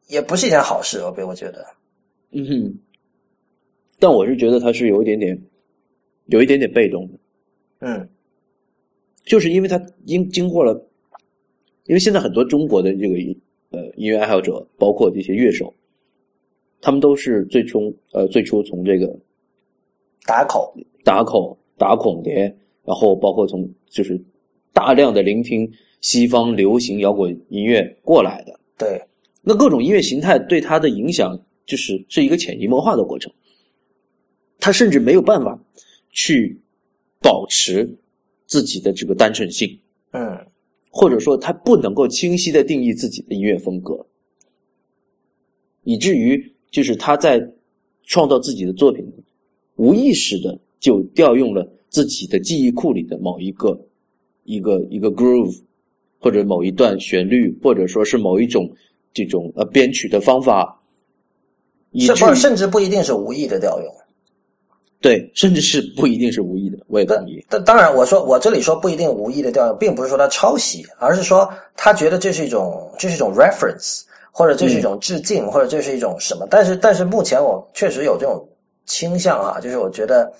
[0.07, 1.65] 也不是一件好事，我我觉得。
[2.31, 2.79] 嗯哼，
[3.99, 5.41] 但我是觉得它是有一点点，
[6.25, 7.13] 有一点点被动的，
[7.79, 8.07] 嗯
[9.23, 10.73] 就是因为它经经过了，
[11.85, 13.15] 因为现在很多中国的这个
[13.69, 15.73] 呃音乐爱好者，包括这些乐手，
[16.81, 19.07] 他们都是最终呃最初从这个
[20.25, 22.53] 打口，打口打孔碟，
[22.83, 24.19] 然后包括从就是
[24.73, 25.71] 大量的聆听
[26.01, 29.01] 西方流行摇滚音乐过来的，对，
[29.41, 33.31] 那各种音乐形态对他的影响，就是是一个潜移默化的过程。
[34.59, 35.59] 他甚至没有办法
[36.09, 36.59] 去
[37.19, 37.97] 保持
[38.45, 39.79] 自己的这个单纯性，
[40.11, 40.47] 嗯。
[40.93, 44.05] 或者说他不能够清晰的定义自己的音乐风格，
[45.83, 47.45] 以至于就是他在
[48.05, 49.05] 创造自己的作品，
[49.75, 53.79] 无意识的就调用了自己的记忆库里的某一个
[54.45, 55.55] 一个一个 groove，
[56.19, 58.69] 或者某一段旋律，或者说是某一种
[59.13, 60.81] 这种呃编曲的方法，
[61.99, 63.93] 甚不甚至不一定是无意的调用。
[65.01, 67.43] 对，甚至是不一定是无意的，我也同意。
[67.49, 76.47] 但当然，我说我这里说不一定无意的调用，并不是说他抄袭，而是说他觉得这是一种这是一种 reference，或者这是一种致敬，或者这是一种什么。
[76.49, 78.47] 但是但是目前我确实有这种
[78.85, 80.33] 倾向哈，就是我觉得，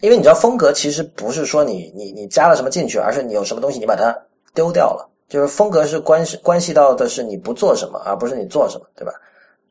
[0.00, 4.16] 因为你知道风格其实不是说你你你加了什么进去，而是你有什么东西你把它
[4.54, 5.08] 丢掉了。
[5.28, 9.12] 就是风格是关系关系到的是你不做什么，而不是你做什么，对吧？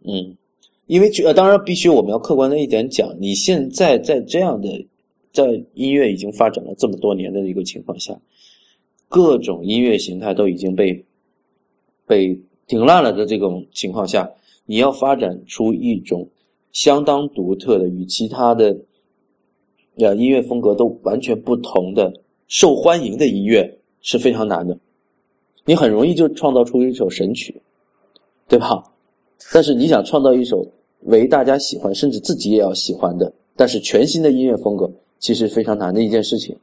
[0.05, 0.37] 嗯，
[0.85, 4.69] 因为呃，当然必须我们要客观的一点讲，你现在在这样的
[5.33, 5.43] 在
[5.73, 8.17] 音乐已经发展了这么多年的一个情况下，
[9.09, 11.05] 各种音乐形态都已经被
[12.07, 14.31] 被顶烂了的这种情况下，
[14.67, 16.29] 你要发展出一种
[16.71, 18.77] 相当独特的与其他的
[19.97, 22.13] 呃音乐风格都完全不同的
[22.47, 24.77] 受欢迎的音乐是非常难的。
[25.65, 27.59] 你很容易就创造出一首神曲，
[28.47, 28.83] 对吧？
[29.51, 30.63] 但是你想创造一首
[31.05, 34.87] 为大家喜欢，甚至自己也要喜欢的，但是全新的音乐风格，
[35.17, 36.55] 其实非常难的一件事情。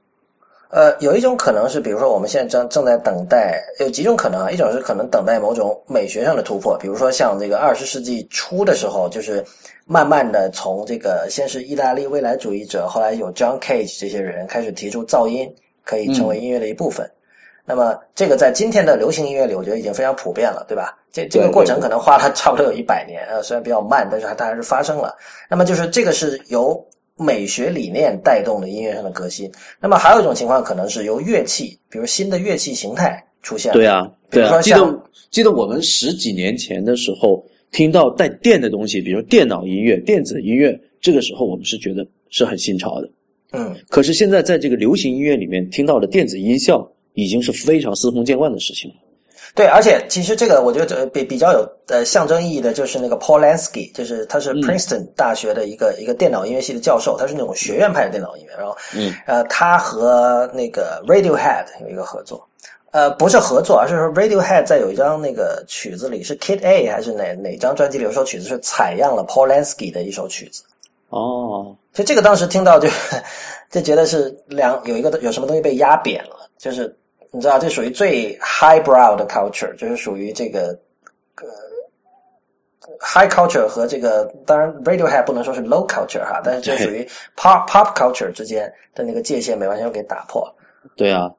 [0.69, 4.51] 呃，有一种可能是，比如说我们现在正正在等待，有几种可能啊。
[4.51, 9.45] 一种是可能等待某种美学上的突破，比如说像这个二十世纪初的时候，就是
[9.85, 15.49] 慢慢的从这个先是意大利未来主义者，后来有 John Cage 这些人开始提出噪音
[15.85, 17.09] 可以成为音乐的一部分。
[17.65, 20.97] 那么这个在今天的流行音乐里，我觉得已经非常普遍了，对吧？
[21.13, 25.17] 这这个过程可能花了差不多有一百年，呃，虽然比较慢，但是它它还是发生了。
[25.49, 26.81] 那么就是这个是由
[27.19, 29.51] 美学理念带动的音乐上的革新。
[29.81, 33.75] 那么还有一种情况可能是由乐器，比如新的乐器形态出现了。
[33.75, 43.11] 对啊，比如说对啊，记得像记得我们十几年前的时候，听到带电的东西，比如电脑音乐、电子音乐，这个时候我们是觉得是很新潮的。
[43.53, 48.97] 嗯，可是现在在这个流行音乐里面听到的电子音效，已经是非常司空见惯的事情了。
[49.57, 54.61] 对，而且其实这个我觉得呃比比较有呃象征意义的就是那个 Paul Lansky，就是他是嗯。
[54.63, 59.13] Princeton 大学的一个、一个电脑音乐系的教授，他是那种学院派的电脑音乐，然后嗯。
[59.27, 62.47] 呃他和那个 Radiohead 有一个合作。
[62.93, 70.63] 呃，不是合作，而是说 Radiohead 在有一张那个曲子里是 Kid A 还是哪哪张专辑里有首曲子是采样了 Paul Lansky 的一首曲子，
[71.11, 72.89] 哦，所以这个当时听到就
[73.71, 76.95] 就觉得是两有一个有什么东西被压扁了，就是
[77.37, 80.69] 你知道这属于最 highbrow 的 culture，就是属于这个
[81.37, 81.47] 呃
[82.99, 87.07] high culture 和这个当然 Radiohead 不能说是 low culture 哈，但是这属于
[87.37, 90.51] pop pop culture 之间的那个界限没完全给打破。
[90.97, 91.31] 对啊，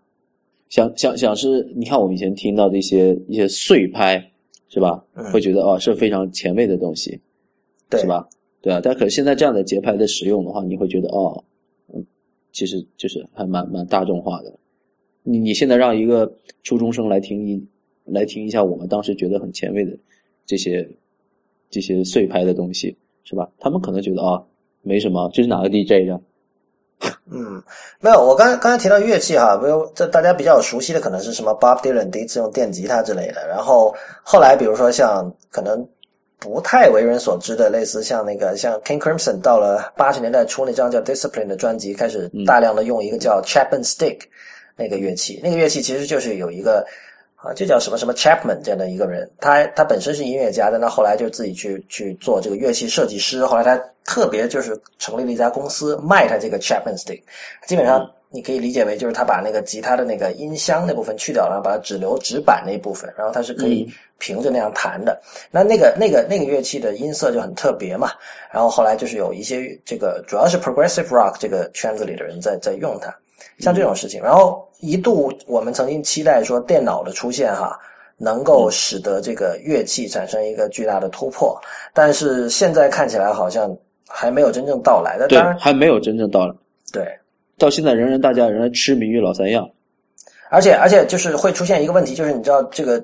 [0.70, 4.24] 想想想是，你看我们以前听到的一些一些碎拍，
[4.70, 5.04] 是吧？
[5.16, 7.20] 嗯会觉得哦是非常前卫的东西，
[7.90, 8.24] 对是吧？
[8.62, 11.44] 对啊，但可是现在这样的节拍的使用的话，你会觉得哦，
[11.92, 12.06] 嗯，
[12.52, 14.54] 其实就是还蛮蛮大众化的。
[15.30, 16.32] 你你现在让一个
[16.64, 17.62] 初中生来听一
[18.06, 19.92] 来听一下我们当时觉得很前卫的
[20.46, 20.88] 这些
[21.70, 23.50] 这些碎拍的东西，是吧？
[23.60, 24.42] 他们可能觉得啊、
[24.84, 26.18] 没什么，这是哪个 DJ 呀？
[27.30, 27.62] 嗯，
[28.00, 33.94] 没有，我刚才刚才提到乐器哈，比如这大家比较熟悉的可能是什么 Bob Dylan 第一次用电吉他之类的，然后
[34.24, 35.86] 后来比如说像可能
[36.40, 44.22] 不太为人所知的，类似像那个像 King Crimson 到了八十年代初那张叫 Discipline 的专辑，开始大量的用一个叫 Chapman Stick
[44.78, 46.86] 那个乐器，那个乐器其实就是有一个。
[47.40, 53.46] 啊，就叫什么什么 Chapman 这样的一个人，他他本身是音乐家，但他后来就自己去去做这个乐器设计师。
[53.46, 57.22] 后来他特别就是成立了一家公司卖他这个 Chapman Stick，
[57.68, 63.88] 基本上你可以理解为就是他把那个吉他的那个音箱那部分去掉了，然后把它只留指板那一部分，然后它是可以
[64.18, 65.22] 平着那样弹的。
[65.52, 68.10] 那那个那个那个乐器的音色就很特别嘛。
[68.52, 73.16] 然后后来就是有一些这个主要是 Progressive Rock 这个圈子里的人在在用它。
[73.60, 77.78] 像这种事情，然后一度我们曾经期待说电脑的出现哈，
[78.18, 81.60] 能够使得这个乐器产生一个巨大的突破，
[81.94, 83.76] 但是现在看起来好像
[84.08, 85.18] 还没有真正到来。
[85.20, 86.54] 那对当然，，还没有真正到来。
[86.92, 87.04] 对，
[87.58, 89.68] 到现在仍然大家仍然痴迷于老三样。
[90.50, 93.04] 而且而且就是会出现一个问题，就是你知道这个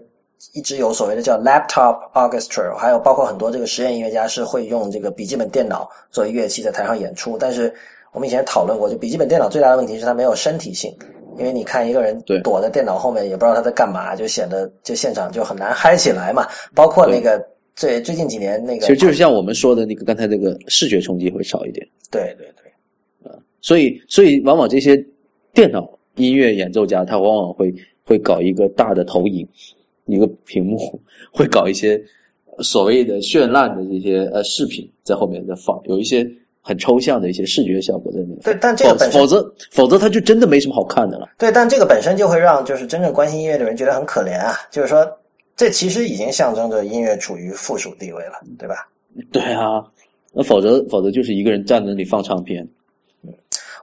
[0.53, 7.73] 一直有所谓的叫 laptop orchestra，还有包括很多这个实验音乐家是会用这个笔记本电脑作为乐器在台上演出，但是
[8.13, 10.95] 我们以前讨论过，就笔记本电脑最大的问题是它没有身体性。
[11.37, 16.47] 因为你看一个人躲在电脑后面，也不知道他在干嘛，就显得就现场就很难嗨起来嘛。
[16.73, 17.43] 包括那个
[17.75, 21.87] 最最近几年那个，其实就是像我们说的那个刚才那个视觉冲击会少一点。
[22.11, 22.47] 对对
[23.23, 23.31] 对，
[23.61, 24.95] 所以，所以往往这些
[25.53, 27.73] 电脑音乐演奏家，他往往会
[28.05, 29.47] 会搞一个大的投影，
[30.05, 30.77] 一个屏幕，
[31.31, 31.99] 会搞一些
[32.59, 36.23] 所谓的绚烂的这些呃视频在后面在放，有一些
[36.63, 38.39] 很抽象的一些视觉效果在里面。
[38.39, 41.27] 对但这个本身否则否则它就真的没什么好看的了。
[41.37, 45.05] 对，但这个本身就会让就是真正关心音乐的人觉得很可怜啊，就是说
[45.55, 48.87] 这其实已经象征着音乐处于附属地位了，对吧？
[49.31, 49.83] 对啊，
[50.31, 52.67] 那否则否则就是一个人站在那里放唱片。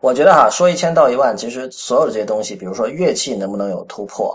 [0.01, 4.35] 我觉得哈，说一千道一万，其实所有的这些东西，比如说乐器能不能有突破，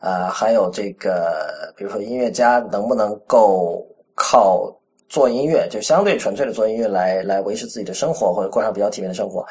[0.00, 3.82] 呃，还有这个，比如说音乐家能不能够
[4.14, 4.70] 靠
[5.08, 9.44] 做音乐，就相对纯粹的做音乐来来维持自己的生活或者过上比较体面的生活，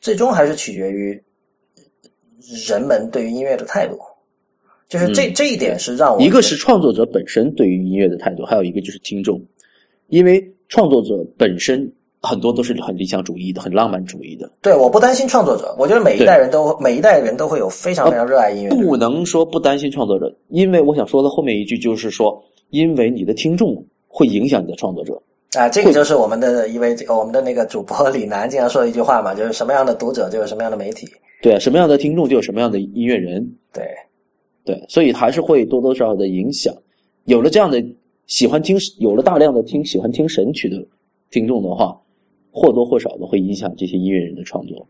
[0.00, 1.20] 最终还是取决于
[2.66, 3.98] 人们对于音乐的态度。
[4.88, 9.40] 就是这、这一点是让我一个是创作者本身对于音乐的态度，还有一个就是听众，
[10.08, 18.70] 因为创作者本身很多都是很理想主义的、很浪漫主义的，对，我不担心创作者，我觉得每一代人都每一代人都会有非常非常热爱音乐。
[18.70, 25.20] 不能说不担心创作者，因为我想说的后面一句就是说，因为你的听众会影响你的创作者。
[25.58, 31.08] 啊，这个就是我们的一位我们的那个主播李楠经常说的一句话嘛，就是什么样的读者就有什么样的媒体。
[31.40, 33.44] 对啊，什么样的听众就有什么样的音乐人。
[33.72, 33.84] 对，
[34.64, 36.74] 对，所以还是会多多少少的影响。
[37.24, 37.84] 有了这样的
[38.26, 40.76] 喜欢听，有了大量的听喜欢听神曲的
[41.30, 42.00] 听众的话，
[42.50, 44.86] 或多或少的会影响这些音乐人的创作。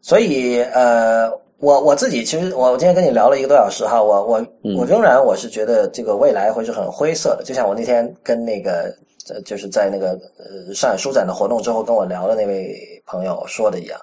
[0.00, 1.28] 所以呃，
[1.60, 8.94] 我我自己其实我我今天跟你聊了一个多小时哈，我我嗯我仍然我是觉得这个未来会是很灰色的，就像我那天跟那个
[9.28, 14.00] 呃就是在那个呃上海书展的活动之后跟我聊的那位朋友说的一样，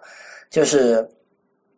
[0.50, 1.08] 就是。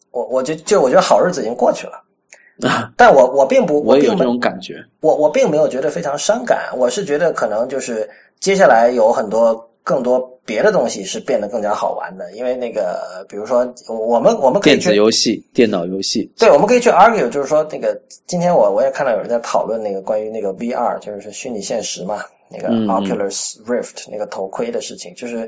[0.09, 2.01] 我我就就我觉得好日子已经过去了。
[2.67, 2.91] 啊！
[2.97, 4.83] 但我我并不，我也有这种感觉。
[5.01, 8.09] 我我并没有觉得非常伤感，我是觉得可能就是
[8.39, 10.17] 接下来有很多更多
[10.47, 12.31] 别的东西是变得更加好玩的。
[12.31, 17.95] 因为那个，比如说我们我们可以电子游戏、电脑游戏，对，我们可以去 argue，就是说那个
[18.25, 25.47] 今天我我也看到有人在讨论那个关于那个 VR，就是虚拟现实嘛，那个 Oculus Rift 那个头盔的事情，就是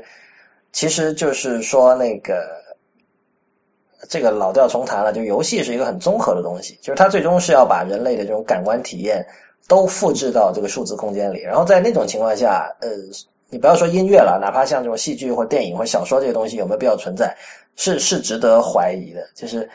[0.70, 2.60] 其实就是说那个。
[4.08, 9.24] 这个老调重弹了，就游戏是一个很综合的东西，就是它最终是要把人类的这种感官体验
[9.68, 12.88] 都复制到这个数字空间里，然后在那种情况下，呃，
[13.50, 17.36] 你不要说音乐了，哪怕像这种戏剧或电影或小说这些东西有没有必要存在，
[17.76, 19.68] 是是值得怀疑的，就是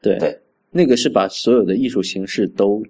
[0.00, 2.82] 对对，那个是把所有的艺术形式都。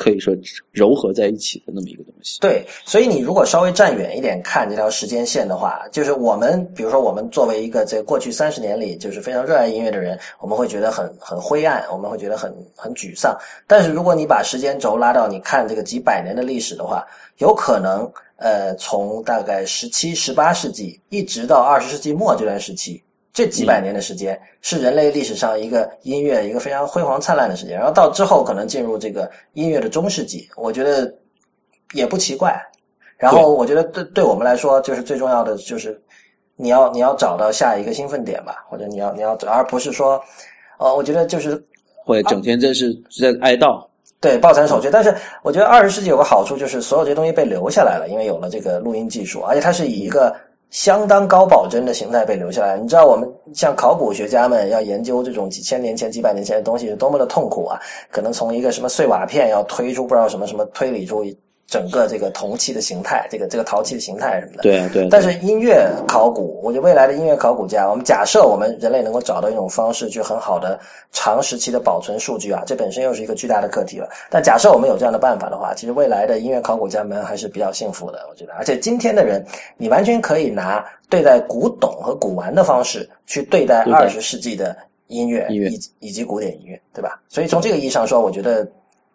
[0.00, 0.34] 可以说
[0.72, 2.40] 糅合在一起的那么一个东西。
[2.40, 13.38] 对，所以你如果稍微站远一点看这条时间线的话，就是我们，比如说我们作为一个在过去三十年里就是非常热爱音乐的人，我们会觉得很很灰暗，我们会觉得很很沮丧。
[13.66, 17.06] 但是如果你把时间轴拉到你看这个几百年的历史的话，
[17.36, 23.02] 有可能呃，从大概十七、十八世纪一直到二十世纪末这段时期。
[23.32, 31.12] 这几百年的时间是人类历史上一个音乐一个非常辉煌灿烂的时间，然后到之后可能进入这个音乐的中世纪，我觉得
[31.92, 32.60] 也不奇怪。
[33.16, 36.00] 然后我觉得对对我们来说，就是最重要的就是
[36.56, 40.20] 你要你要找到下一个兴奋点吧，或者你要你要而不是说，
[40.78, 41.62] 呃，我觉得就是
[42.04, 43.86] 会整天这是在哀悼，
[44.20, 44.90] 对抱残守缺。
[44.90, 50.34] 但是我觉得二十世纪有个好处就是所有这些东西被留下来了，因为有了这个录音技术，而且它是以一个。
[50.70, 57.80] 相当高保真的形态被留下来，你知道我们像考古学家们要研究这种几千年前、几百年前的东西是多么的痛苦啊！
[58.10, 61.24] 可能从一个什么碎瓦片要推出不知道什么什么推理出。
[61.70, 65.08] 整个这个铜器的形态，这个这个陶器的形态什么的，对对。
[65.08, 70.76] 但是音乐考古，我觉得未来的音乐考古家，我们假设我们人类能够找到一种方式，去很好的
[71.12, 74.08] 长时期的保存数据啊，这本身又是一个巨大的课题了。
[74.28, 78.52] 但假设我们有这样的办法的话，其实未来的音乐考古家们还是比较幸福的，我觉得。
[78.54, 84.76] 而且今天的人，你完全可以拿对待古董和古玩的方式去对待二十世纪的
[85.06, 87.20] 音乐，以以及古典音乐，对吧？
[87.28, 88.68] 所以从这个意义上说，我觉得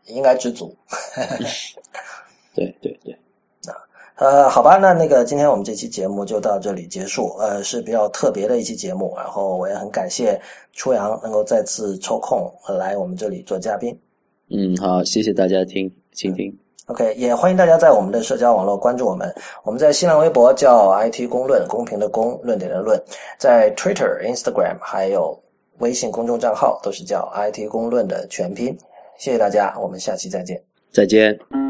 [0.06, 0.73] 应该知足。
[2.56, 3.14] 对对对，
[3.68, 3.76] 啊，
[4.15, 10.40] 呃，好吧，那那个今天我们这期节目就到这里结束，呃，是比较特别的一期节目，然后我也很感谢
[10.73, 12.49] 初阳能够再次抽空
[12.80, 13.95] 来我们这里做嘉宾。
[14.49, 16.57] 嗯，好，谢谢大家听倾听。
[16.88, 19.34] OK，也欢迎大家在我们的社交网络关注我们，
[19.64, 23.02] 我们在新浪微博叫 IT 公论，公平的公，论点的论，
[23.40, 25.36] 在 Twitter、Instagram 还有
[25.80, 28.77] 微信公众账号都是叫 IT 公论的全拼。
[29.18, 30.61] 谢谢大家，我们下期再见。
[30.91, 31.64] 再见。